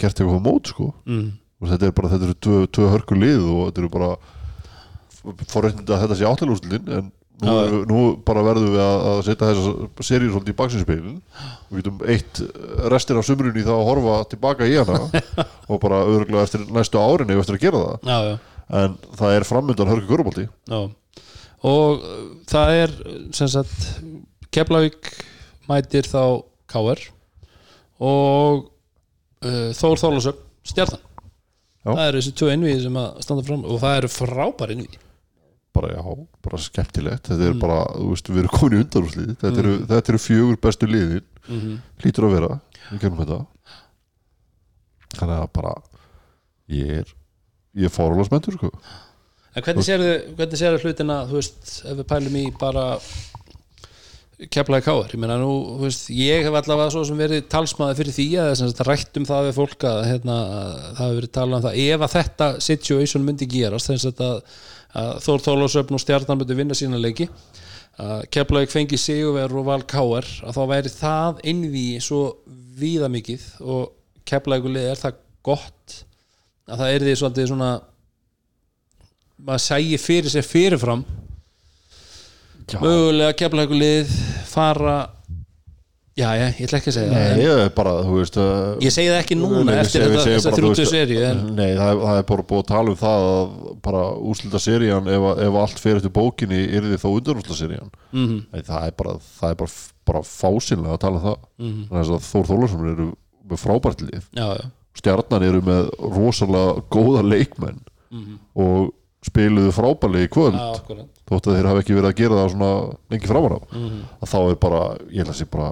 [0.00, 0.92] gert eitthvað mót sko.
[1.08, 1.28] Mm.
[1.60, 4.10] og þetta er bara, þetta eru tvö, tvö hörku lið og þetta eru bara
[5.50, 7.06] forréttindi að þetta sé áttalúrslitin en
[7.42, 7.78] nú, ja.
[7.88, 11.16] nú bara verðum við að, að setja þessa seríu svolítið í baksinspilin
[11.70, 12.42] við getum eitt
[12.92, 15.24] restin af sumrunni það að horfa tilbaka í hana
[15.70, 18.06] og bara örgulega eftir næstu árin ef eftir að gera það.
[18.06, 18.36] Já, já,
[18.82, 20.46] en það er framöndan hörku körubólti
[21.66, 22.96] og uh, það er
[23.36, 23.90] sem sagt
[24.54, 25.12] Keflavík
[25.68, 27.02] mætir þá Káar
[28.02, 28.66] og
[29.78, 31.90] Þór Þorlásöp Stjartan Já.
[31.90, 35.02] það eru þessi tvö innvíði sem að standa fram og það eru frábær innvíði
[35.76, 36.02] bara já,
[36.40, 37.28] bara skemmtilegt.
[37.28, 40.58] Þetta er bara, þú veist, við erum komin í undanúslið þetta, eru, þetta eru fjögur
[40.64, 41.26] bestu liðin.
[42.00, 42.48] Hlýtur að vera,
[42.88, 43.38] við gerum þetta.
[45.16, 45.74] Þannig að bara
[46.72, 47.12] ég er
[47.76, 48.72] ég er fárulega spenntur sko.
[49.56, 49.88] En hvernig
[50.36, 52.86] hvernig sérðu hlutina, þú veist, ef við pælum í bara
[54.36, 58.26] keflaði káar, ég meina nú, veist, ég hef allavega svo sem verið talsmaði fyrir því
[58.42, 61.56] að þess að rætt um það við fólk að hérna, að það hefur verið talað
[61.56, 64.58] um það, ef að þetta situation myndi gerast, þess að,
[65.00, 67.30] að Þór Þórlásöfn og Stjarnan myndi vinna sína leiki,
[67.96, 72.22] að keflaði fengi Sigurver og Val Káar, að þá væri það innví svo
[72.76, 73.94] víða mikið og
[74.28, 76.02] keflaði er það gott
[76.66, 77.70] að það er því svolítið svona
[79.46, 81.06] maður sægi fyrir sér fyrirfram
[82.72, 84.10] já, mögulega keflaugulið
[84.50, 84.96] fara
[86.16, 88.94] já, já, ég ætla ekki að segja það nei, en ég bara, veist uh, ég
[88.94, 91.68] segi það ekki núna nei, eftir þetta, þessa bara, þú 30 veist, seri en, nei,
[91.76, 95.58] það það er bara búið að tala um það að bara úslita serían ef, ef
[95.62, 98.36] allt fer eftir bókinni er þið þá undanúsla serían Mhm.
[98.54, 99.70] nei, það er bara, það bara,
[100.08, 101.38] bara fásinlega að tala um það.
[101.60, 101.80] Mhm.
[101.90, 103.06] þannig að Þór Þólarsson eru
[103.50, 104.24] með frábært lið.
[104.34, 104.46] Já,
[104.96, 107.82] stjarnan eru með rosalega góða leikmenn.
[108.56, 108.94] Og
[109.26, 110.56] spiluðu frábærlega í kvöld.
[110.60, 111.08] Akkurat.
[111.26, 112.70] Þótt að þeir hafa ekki verið að gera það svona
[113.10, 114.00] lengi framar á Mhm.
[114.22, 115.70] að þá er bara, ég held að sé bara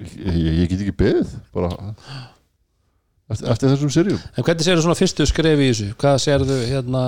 [0.00, 1.70] ég, ég, ég get ekki beðið bara
[3.30, 4.22] eftir, eftir þessum serjum.
[4.36, 5.90] En hvernig sérðu svona fyrstu skref í þessu?
[6.00, 7.02] Hvað sérðu hérna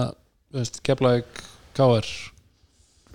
[0.84, 1.24] keflaug
[1.74, 2.04] káar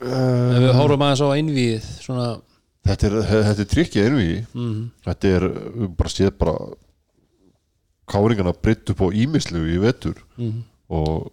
[0.01, 2.26] ef við hórum aðeins á einvíð svona
[2.88, 6.55] þetta er, þetta er trikkið einví mm, þetta er um, bara séð bara
[8.07, 10.15] káringana breytt upp á ímislu í vetur.
[10.39, 11.28] Mm, og,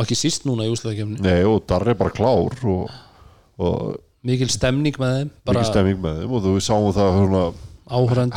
[0.00, 2.94] og ekki síst núna í úslæðakefni nei, og Darri er bara klár og,
[3.60, 7.44] og mikil stemning með þeim bara mikið stemming með þeim og þú sáum það svona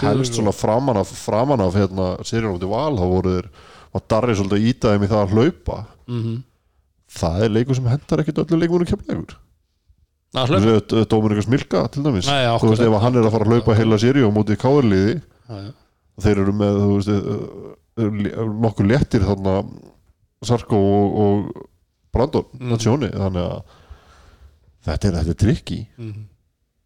[0.01, 3.49] helst svona framan af, framan af hérna, seríun átti val, þá voru þeir
[3.93, 5.77] var Darri svolítið að íta þeim í það að hlaupa.
[6.09, 6.41] Mm
[7.13, 8.89] það er leikur sem hendar ekkit öllu leikunum
[10.49, 11.03] hlaupa?
[11.05, 12.25] Dóminikas Milka til dæmis.
[12.25, 14.57] Nei, já, þú veist ef hann er að fara að hlaupa heila seríu á móti
[14.57, 15.71] káirliði Já, já.
[16.25, 17.67] þeir eru með þú veist, uh,
[18.01, 19.53] uh, nokkuð léttir þarna
[20.45, 21.67] Sarko og, og
[22.13, 22.69] Brandon Mhm.
[22.73, 23.63] Natsjóni þannig að
[24.85, 26.23] þetta er, þetta er trikki Mhm.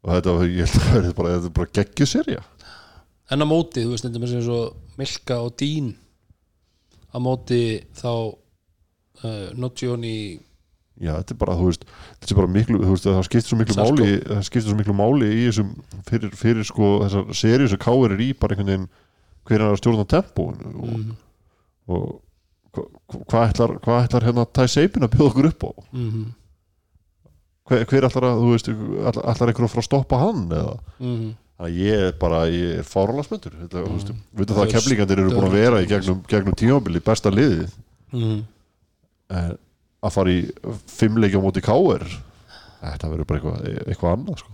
[0.04, 2.44] og þetta, ég held að það er bara, bara geggjur serja
[3.32, 4.60] en á móti, þú veist, þetta með sem svo
[4.98, 5.96] Milka og Dín
[7.14, 8.12] á móti þá
[9.24, 10.40] uh, Notjóni
[10.98, 11.84] Já, þetta er bara, þú veist,
[12.22, 13.92] þetta er bara miklu, veist, það skiptir svo miklu Sarko.
[14.02, 15.68] máli, það skiptir svo miklu máli í þessum,
[16.10, 18.88] fyrir, fyrir sko, þessar serið sem Káir er í, bara einhvern veginn,
[19.46, 21.12] hver er að stjórna tempóinu og, mm.
[21.88, 22.20] og hva- hva-
[23.28, 25.72] hvað ætlar, hvað ætlar hérna Tæ Seipin að bjóða okkur upp á?
[25.94, 26.26] Mm
[27.68, 30.76] Hver, hver ætlar að, veist, ætlar, ætlar einhver að fara að stoppa hann eða?
[31.02, 31.32] -hmm.
[31.58, 34.72] Þannig að ég er bara, ég er fárala spöndur, þetta, þú veist, við það að
[34.76, 37.72] keflingandir eru búin að vera í gegnum, gegnum tímabili besta liðið,
[38.14, 38.44] Mm.
[39.30, 39.58] en
[40.04, 40.46] að fara í
[40.88, 42.06] fimmleikja móti Káir,
[42.80, 44.52] þetta verður bara eitthvað, eitthvað annað, sko.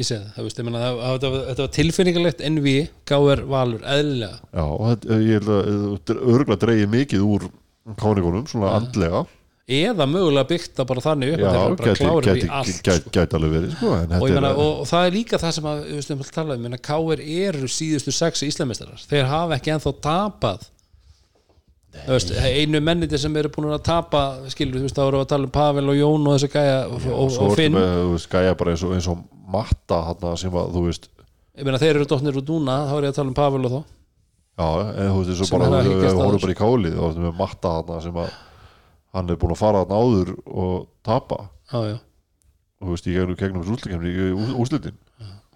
[0.00, 2.74] ég segi það, veist, ég meina, það, það, það, þetta var tilfinningalegt NV,
[3.06, 4.64] Gáver Valur, eðlilega Já,
[5.16, 7.48] ég held að örgulega dreigið mikið úr
[7.98, 9.22] káningunum, svona andlega.
[9.70, 12.80] Eða mögulega byggt það bara þannig upp Já, að þeir eru bara gæti, í allt
[12.82, 13.12] gæti, sko.
[13.14, 16.00] gæti alveg verið sko, og, er, og, og það er líka það sem að, við
[16.00, 20.66] veistum að tala um, Káver eru síðustu sex íslamistarar, þeir hafa ekki ennþá tapað.
[22.06, 25.48] Veist, einu menniti sem eru búin að tapa skilur, þú veist, þá við að tala
[25.48, 27.74] um Pavel og Jón og þessi gæja og, svo og Finn.
[27.74, 31.10] með, þú veist, gæja bara eins og, eins og matta hann sem að, þú veist
[31.58, 33.74] ég meina þeir eru dotnir út núna, þá er ég að tala um Pavel og
[33.74, 33.80] þá
[34.60, 36.44] já, en þú veist, og Sem bara að horfum þessu.
[36.44, 38.30] bara í kálið ertu með matta hann sem að
[39.16, 40.74] hann er búin að fara hann áður og
[41.06, 41.38] tapa.
[41.72, 41.96] Já, já,
[42.80, 44.98] og þú veist, í gegnum, gegnum þessu úrslutkemni í ús- úrslitin.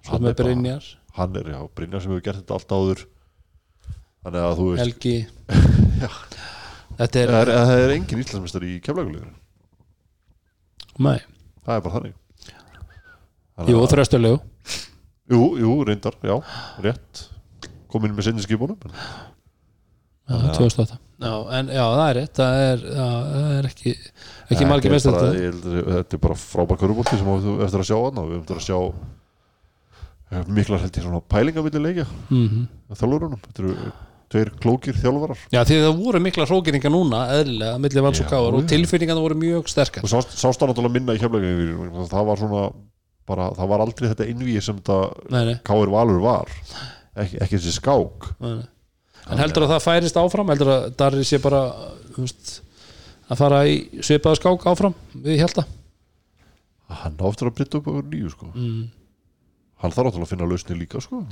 [0.04, 0.88] Svo með Brynjar.
[1.16, 3.04] Hann er, já, Brynjar sem hefur gert þetta allt áður.
[4.24, 5.16] Þannig að þú veist Helgi.
[6.94, 9.32] Þetta er, það er, er engin íslensmistar í keflagulegur
[11.02, 11.18] nei,
[11.66, 12.12] það er bara þannig.
[13.70, 14.36] Jú, þröstulegu
[15.34, 16.36] jú, jú, reyndar, já,
[16.84, 17.24] rétt
[17.94, 18.78] komin með sinni skipunum
[20.24, 23.92] en já, 2008 já, en já, það er rétt það er, já, það er ekki
[24.54, 25.34] ekki margir er bara- þetta.
[25.34, 28.30] ég held að þetta er bara frábær körubólti sem þú eftir að sjá hann og
[28.30, 28.78] við eftir að sjá
[30.32, 32.06] eh, miklar held ég svona pælingamilli leikja.
[32.30, 33.92] Mm þjálfurunum, þetta eru
[34.34, 35.40] tveir klókir þjálfarar.
[35.52, 39.36] Já, því það voru mikla hrókeringar núna eðlilega, milli vals og káar og tilfinningarna voru
[39.38, 40.04] mjög sterkar.
[40.06, 42.64] Og sást, sást hann náttúrulega minna í keflaugum það var svona
[43.28, 44.80] bara, það var aldrei þetta innvíi sem
[45.32, 46.50] nei, Káir Valur var
[47.14, 48.60] ekki, ekki þessi skák nei,
[49.30, 51.62] en heldur að það færist áfram heldur að Darri sé bara
[52.16, 52.58] veist,
[53.28, 55.64] að fara í svipaða skák áfram við held
[56.94, 58.50] hann á eftir að breytta upp over nýju sko.
[58.52, 58.82] mm.
[59.82, 61.22] hann þarf náttúrulega að finna lausni líka sko.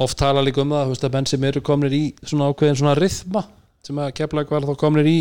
[0.00, 3.46] oft tala líka um það að menn sem eru komnir í svona ákveðin svona rithma
[3.86, 5.18] sem að kepla var þá komnir í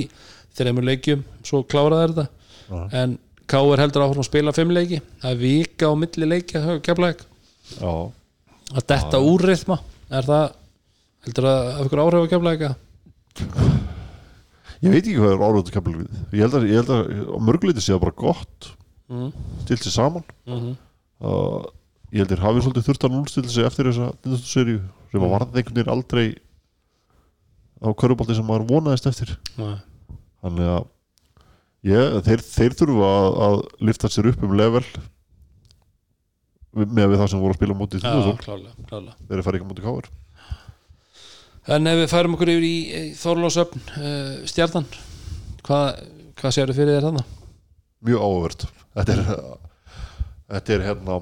[0.58, 2.28] þreymur leikjum svo kláraði þetta
[2.70, 3.02] Já.
[3.02, 3.18] en
[3.50, 3.82] K.R.
[3.82, 7.94] heldur áfram að spila fimm leiki er vika á milli leiki kepla já,
[8.74, 10.46] að detta úr rithma er það
[11.26, 12.54] heldur að af ykkur áhrif að kepla
[14.80, 17.84] ég veit ekki hvað er áraðu keflaug við ég held að, ég held að mörguleiti
[17.84, 18.70] sé það bara gott.
[19.10, 19.32] Mm.
[19.64, 20.26] stilt sér saman.
[20.46, 20.76] Mm -hmm.
[21.26, 21.66] uh,
[22.14, 24.80] ég held að hafi svolítið þurft að núlstilla sig eftir þessa seríu
[25.12, 26.28] sem að varða einhvern veginn aldrei
[27.82, 29.38] á körubolti sem maður vonaðist eftir.
[30.42, 30.84] Þannig að
[31.90, 33.58] ég, þeir, þeir þurfa að, að
[33.90, 34.84] lifta sér upp um level
[36.74, 37.78] með það sem voru að spila
[38.90, 40.10] klálega þeir eru fara ekki á móti káir
[41.70, 44.86] En ef við færum okkur yfir í Þorlósöfn uh, stjarnan
[45.68, 46.00] hvað,
[46.40, 47.26] hvað séu fyrir þér þannig?
[48.08, 48.64] mjög áhugavert
[48.96, 49.22] þetta er
[50.56, 51.18] þetta er hérna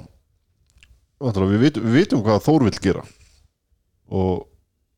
[1.51, 3.03] við, vitum, við vitum hvað Þór vill gera
[4.07, 4.45] og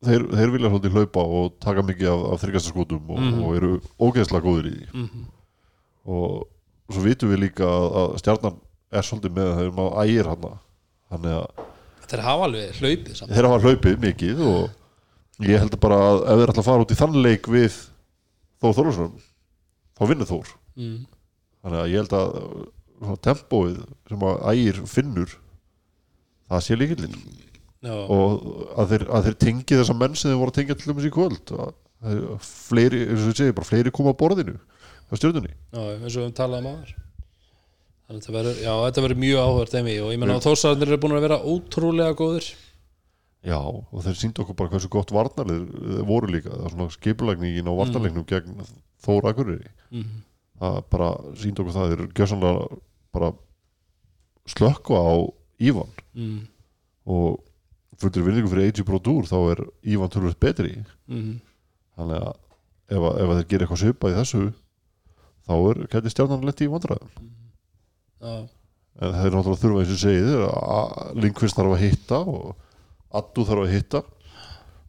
[0.05, 3.43] þeir, þeir vilja svolítið hlaupa og taka mikið af, af þryggjasta skotum og, Mhm.
[3.43, 5.25] og eru ógeðslega góðir í því Mm -hmm.
[6.05, 6.47] og
[6.93, 10.47] svo vitum við líka að, að stjarnan er svolítið með þegar maður ægir hann.
[11.09, 11.67] Þannig að
[12.15, 16.39] er hafa alveg hlaupið saman þeir hafa hlaupið mikið og ég held bara að ef
[16.41, 17.77] þeir ætla að fara út í þann leik við
[18.59, 19.11] Þór Þórlarsson
[19.95, 20.53] þá vinnur Þór.
[20.79, 20.97] Mm.
[21.63, 23.77] þannig að ég held að tempóið
[24.09, 25.35] sem að ægir finnur
[26.49, 27.19] það sé líkillinn
[27.79, 28.41] Já, og
[28.75, 31.11] að þeir, að þeir tengi þessa menn sem þeir voru að tengja til dæmis í
[31.15, 31.69] kvöld að,
[32.03, 36.01] að fleiri, eins og ég segi, bara fleiri koma að borðinu á stjórnunni eins og
[36.03, 36.91] við höfum talað um aðar
[38.09, 41.13] Þannig að verður, já, þetta verður mjög áhverð og ég menna að þórsarðinir eru búin
[41.13, 42.47] að vera ótrúlega góðir.
[43.45, 46.95] Já, og þeir síndu okkur bara hversu gott varnarlið þeir voru líka, það var svona
[46.95, 48.63] skipulagningin á varnarleiknum gegn
[49.05, 49.69] Þóra Akureyri.
[49.93, 50.23] Mm.
[50.59, 52.79] það bara síndu okkur það þeir eru gjössanlega
[53.15, 53.29] bara
[54.49, 55.13] slökka á
[55.69, 55.93] Ívan.
[56.17, 56.41] Mm.
[57.05, 57.39] og
[58.01, 60.79] fullur vinningu fyrir AG Pro Tour þá er Ívan tölvöld betri.
[61.07, 61.37] Mm.
[61.93, 62.33] þannig að
[62.89, 64.47] ef, ef þeir gera eitthvað svipað í þessu
[65.45, 67.13] þá er gæti stjarnan lett í vandræðum.
[67.13, 67.48] Já,
[68.19, 72.49] en þeir náttúrulega þurfa eins og segið að Linkvist þarf að hitta og
[73.19, 74.01] Addu þarf að hitta.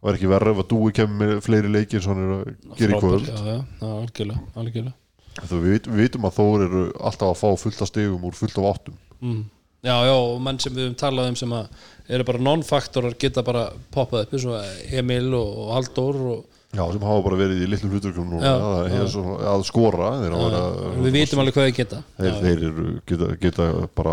[0.01, 2.35] Og er ekki verra ef að Dúi kemur með fleiri leiki eins og hann er
[2.35, 3.29] að gera í kvöld.
[3.29, 4.97] Já, já, algjörlega, algjörlega.
[5.41, 8.69] Við, við vitum að Þór eru alltaf að fá fullt af stegum úr fullt af
[8.75, 8.97] áttum.
[9.21, 9.43] Mm.
[9.81, 13.45] Já, já, og menn sem við höfum talað um sem að eru bara non-faktorar geta
[13.47, 17.65] bara poppað upp eins og Emil og, og Halldór og Já, sem hafa bara verið
[17.65, 21.77] í litlum hluturkum núna að, að, að skora þeir, að- við vitum alveg hvað þið
[21.81, 21.99] geta.
[22.21, 23.67] Þeir, þeir eru, geta, geta
[23.99, 24.13] bara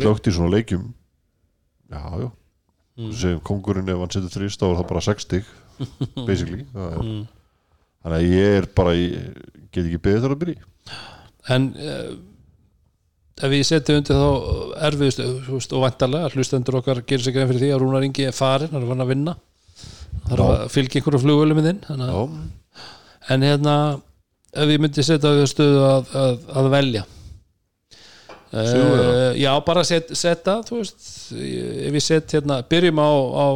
[0.00, 0.86] slögt í svona leikjum.
[1.92, 2.30] Já, já.
[2.92, 3.12] Mm.
[3.16, 5.46] segjum kongurinn ef hann setur þrýst þá er það bara 60
[6.28, 7.22] basically Mm.
[8.04, 9.06] þannig að ég er bara í,
[9.72, 10.98] get ekki beðið þar að byrja
[11.56, 12.10] en uh,
[13.40, 14.28] ef við setjum undir þá
[14.90, 18.68] erfiðust og vantarlega hlustendur okkar gerir sig grein fyrir því að Rúnar Ingi er farin
[18.74, 19.34] hann er vann að vinna
[20.28, 22.20] þarf að fylgja einhverju flugvölu með þinn Já,
[23.32, 23.76] en hérna
[24.52, 27.04] ef við myndum setja á stöðu að, að, að velja?
[28.52, 33.48] Uh, já, bara set, setja þú veist, ef við set hérna, byrjum á, á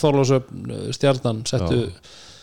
[0.00, 1.92] Þorlásöfn stjarnan, settu Já.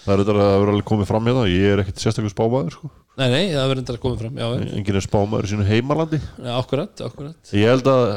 [0.06, 2.78] það er þetta að vera alveg komið fram með það ég er ekkert sérstakur spámaður
[2.78, 2.92] sko.
[3.20, 4.48] nei, nei, það verður þetta að koma fram já,
[4.80, 6.22] enginn er spámaður í sínu heimalandi.
[6.38, 7.52] Já, akkurat, akkurat.
[7.52, 8.08] Ég held að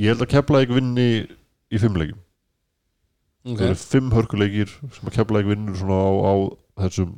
[0.00, 1.08] ég held að ekki vinni
[1.68, 2.00] í fimm
[3.44, 3.74] leikjum það okay.
[3.74, 6.34] eru fimm hörkuleikir sem að kepla ekki vinnur svona á, á
[6.84, 7.10] þessum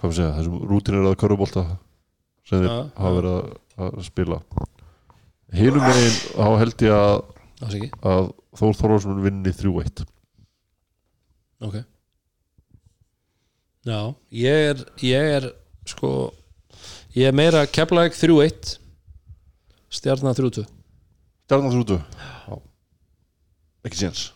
[0.00, 1.64] hvað við segja, þessum rútinir að körfubólta
[2.48, 3.50] sem þeir hafa verið að,
[3.86, 4.40] að spila.
[5.54, 7.16] Hinum megin þá held ég að,
[8.10, 10.02] að Þór Þorvarsson vinni 3-1
[11.62, 11.76] ok.
[13.86, 14.00] Já,
[14.34, 15.46] ég er ég er
[15.88, 16.10] sko
[17.14, 18.72] ég er meira keflaðið 3-1
[19.90, 20.66] stjarnan 3-2
[21.46, 22.58] Stjarnan 3-2 Já.
[23.88, 24.28] Ekki séns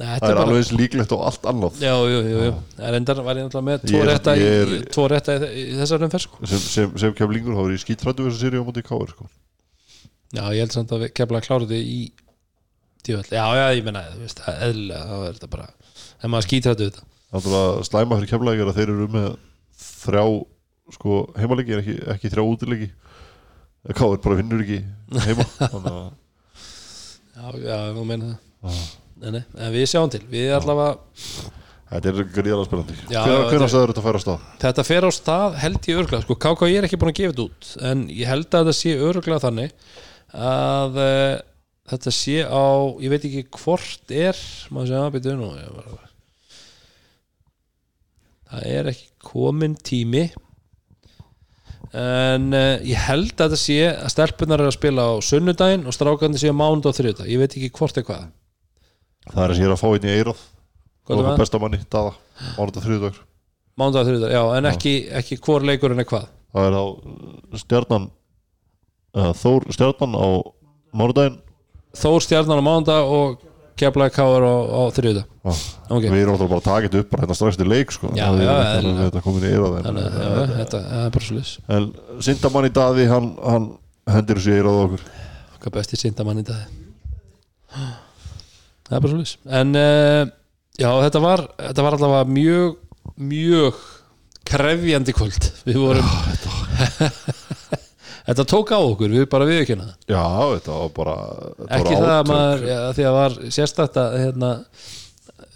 [0.00, 2.52] það er er alveg eins líklegt og allt annað Já, jú, jú, jú.
[2.80, 5.76] En endar var ég náttúrulega með tvo er- rétta, er- í, tvo rétta í, í
[5.80, 6.40] þessar umferð sko.
[6.46, 9.28] sem, sem, sem kemlingur þá er ég skítrættu þessu séri á móti káir sko.
[10.30, 12.00] Já, ég held samt að kemla þetta í
[13.04, 13.34] djöfell.
[13.34, 15.68] Já, já, ég menna, það er eðlilega, þá er þetta bara
[16.20, 17.06] ef maður skýtur þetta.
[17.34, 19.28] Náttúrulega slæma fyrir kemlaðið er að þeir eru með
[19.80, 20.24] þrjá
[20.96, 22.88] sko, heimalegi en ekki, ekki þrjá útilegi
[23.96, 24.80] káir bara vinnur ekki
[25.26, 25.46] heima
[27.40, 28.80] Já, já, þú meina það.
[29.20, 30.98] Nei, nei, En við sjáum til, við allavega
[31.90, 32.96] þetta er gríðalega spennandi.
[33.10, 34.42] Já, Hvenær- þetta að færa af stað?
[34.62, 37.32] Þetta fer á stað held ég örglega sko, KK ég er ekki búin að gefa
[37.32, 39.72] þetta út en ég held að þetta sé örglega þannig
[40.50, 41.34] að uh,
[41.90, 42.64] þetta sé á,
[43.02, 44.38] ég veit ekki hvort er,
[44.70, 45.66] maður sé að byrja nú ég
[48.50, 50.24] það er ekki komin tími
[51.96, 55.96] en uh, ég held að þetta sé að stelpunar er að spila á sunnudaginn og
[55.96, 58.28] strákandi sé á mánud og þriðudag, ég veit ekki hvort er hvað
[59.30, 60.30] það er að er að fá einn í er
[61.10, 61.34] og það?
[61.42, 62.14] besta manni, Dada
[62.56, 63.20] mánuða þriðdagur
[63.80, 66.26] mánud og þriðudag, já, en ekki, ekki hvor leikurinn er hvað.
[66.54, 68.08] Það er á uh, stjarnan
[69.16, 70.26] uh, Þór stjarnan á
[70.96, 71.38] mánudaginn.
[71.98, 73.46] Þór stjarnan á mánudag og
[73.80, 74.54] Keflaði Káar á,
[75.40, 75.52] Já.
[75.88, 76.04] Ok.
[76.04, 78.10] við erum alltaf bara að taka þetta upp bara hérna strax til leik sko.
[78.12, 79.06] Já, er já, eðlilega.
[79.08, 81.88] þetta komin í eirað já, þetta er bara svo lis en
[82.26, 83.70] Sindamann í Daði hann, hann
[84.10, 85.08] hendir þessu í eirað okkur
[85.60, 86.62] Hvað besti sindamann í dag
[87.70, 90.22] Það er bara svo lis En uh,
[90.80, 92.78] já, þetta var þetta var allavega mjög
[93.20, 93.82] mjög
[94.50, 97.36] krefjandi kvöld Við vorum Þetta
[98.52, 101.14] tók á okkur, við bara viðkjöna já, þetta var bara
[101.58, 104.50] þetta Ekki var það að maður, já, því að var sérstætt að hérna,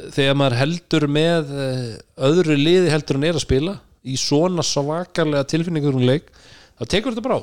[0.05, 1.83] þegar maður heldur með eh,
[2.31, 6.33] öðru liði heldur en er að spila í svona svakalega tilfinningur um leik,
[6.81, 7.43] þá tekur þetta bara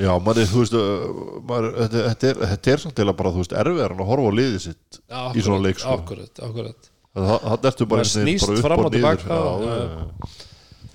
[0.00, 1.02] Já, manni, þú veist, uh,
[1.44, 4.08] maður, þetta, þetta, er, þetta er samt til að bara, þú veist, erfiðar en að
[4.08, 5.00] horfa á liðið sitt
[5.36, 5.96] í svona leik, sko.
[5.98, 8.94] Akkurat, akkurat Það það ertu bara Maður snýst bara upp fram og niður.
[8.94, 10.51] til baka Já, já, já.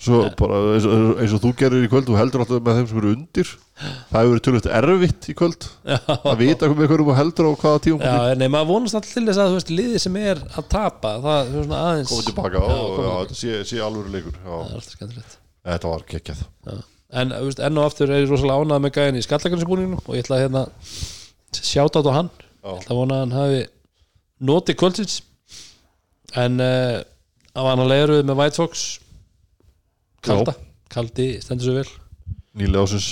[0.08, 2.88] Svo bara, eins og, eins og þú gerir í kvöld, þú heldur alltaf með þeim
[2.92, 3.52] sem eru undir.
[3.78, 5.68] Það hefur verið tölvöld erfitt í kvöld.
[6.18, 9.26] Að vita með hverjum þú heldur á hvaða tíum Já, nei, maður vonast alltaf til
[9.28, 12.64] þess að þú veist, liðið sem er að tapa, það er svona aðeins komið tilbaka
[12.64, 14.40] og Já, já, þetta sé, sé alveg leikur.
[14.40, 15.38] Já, Það er alltaf skemmtilegt
[15.68, 16.44] þetta var geggjað.
[16.68, 16.76] Já.
[17.22, 20.16] En þú veist, enn og aftur er ég rosalega ánað með gæðin í skallakansbúningnum og
[20.16, 20.64] ég ætla að hérna
[21.56, 22.68] sjáta á hann Já.
[22.68, 23.62] ég ætla að vona að hann hafi
[24.48, 25.16] notið kvöldsins
[26.38, 27.00] en uh,
[27.56, 28.84] á annan leiður við með White Fox
[30.26, 30.54] kalda,
[30.94, 31.92] kaldi stendur svo vel.
[32.58, 33.08] Nýlega ásins.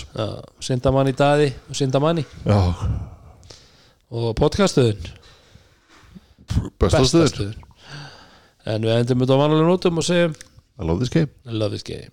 [1.11, 2.57] Í daði og syndamanni Já,
[4.09, 5.03] og podcastuðin
[6.81, 7.29] bestastuður.
[7.29, 7.61] bestastuðin
[8.65, 10.33] en við endum þetta á vanlega nótum og segjum
[10.75, 11.29] I love this game.
[11.45, 12.11] love this game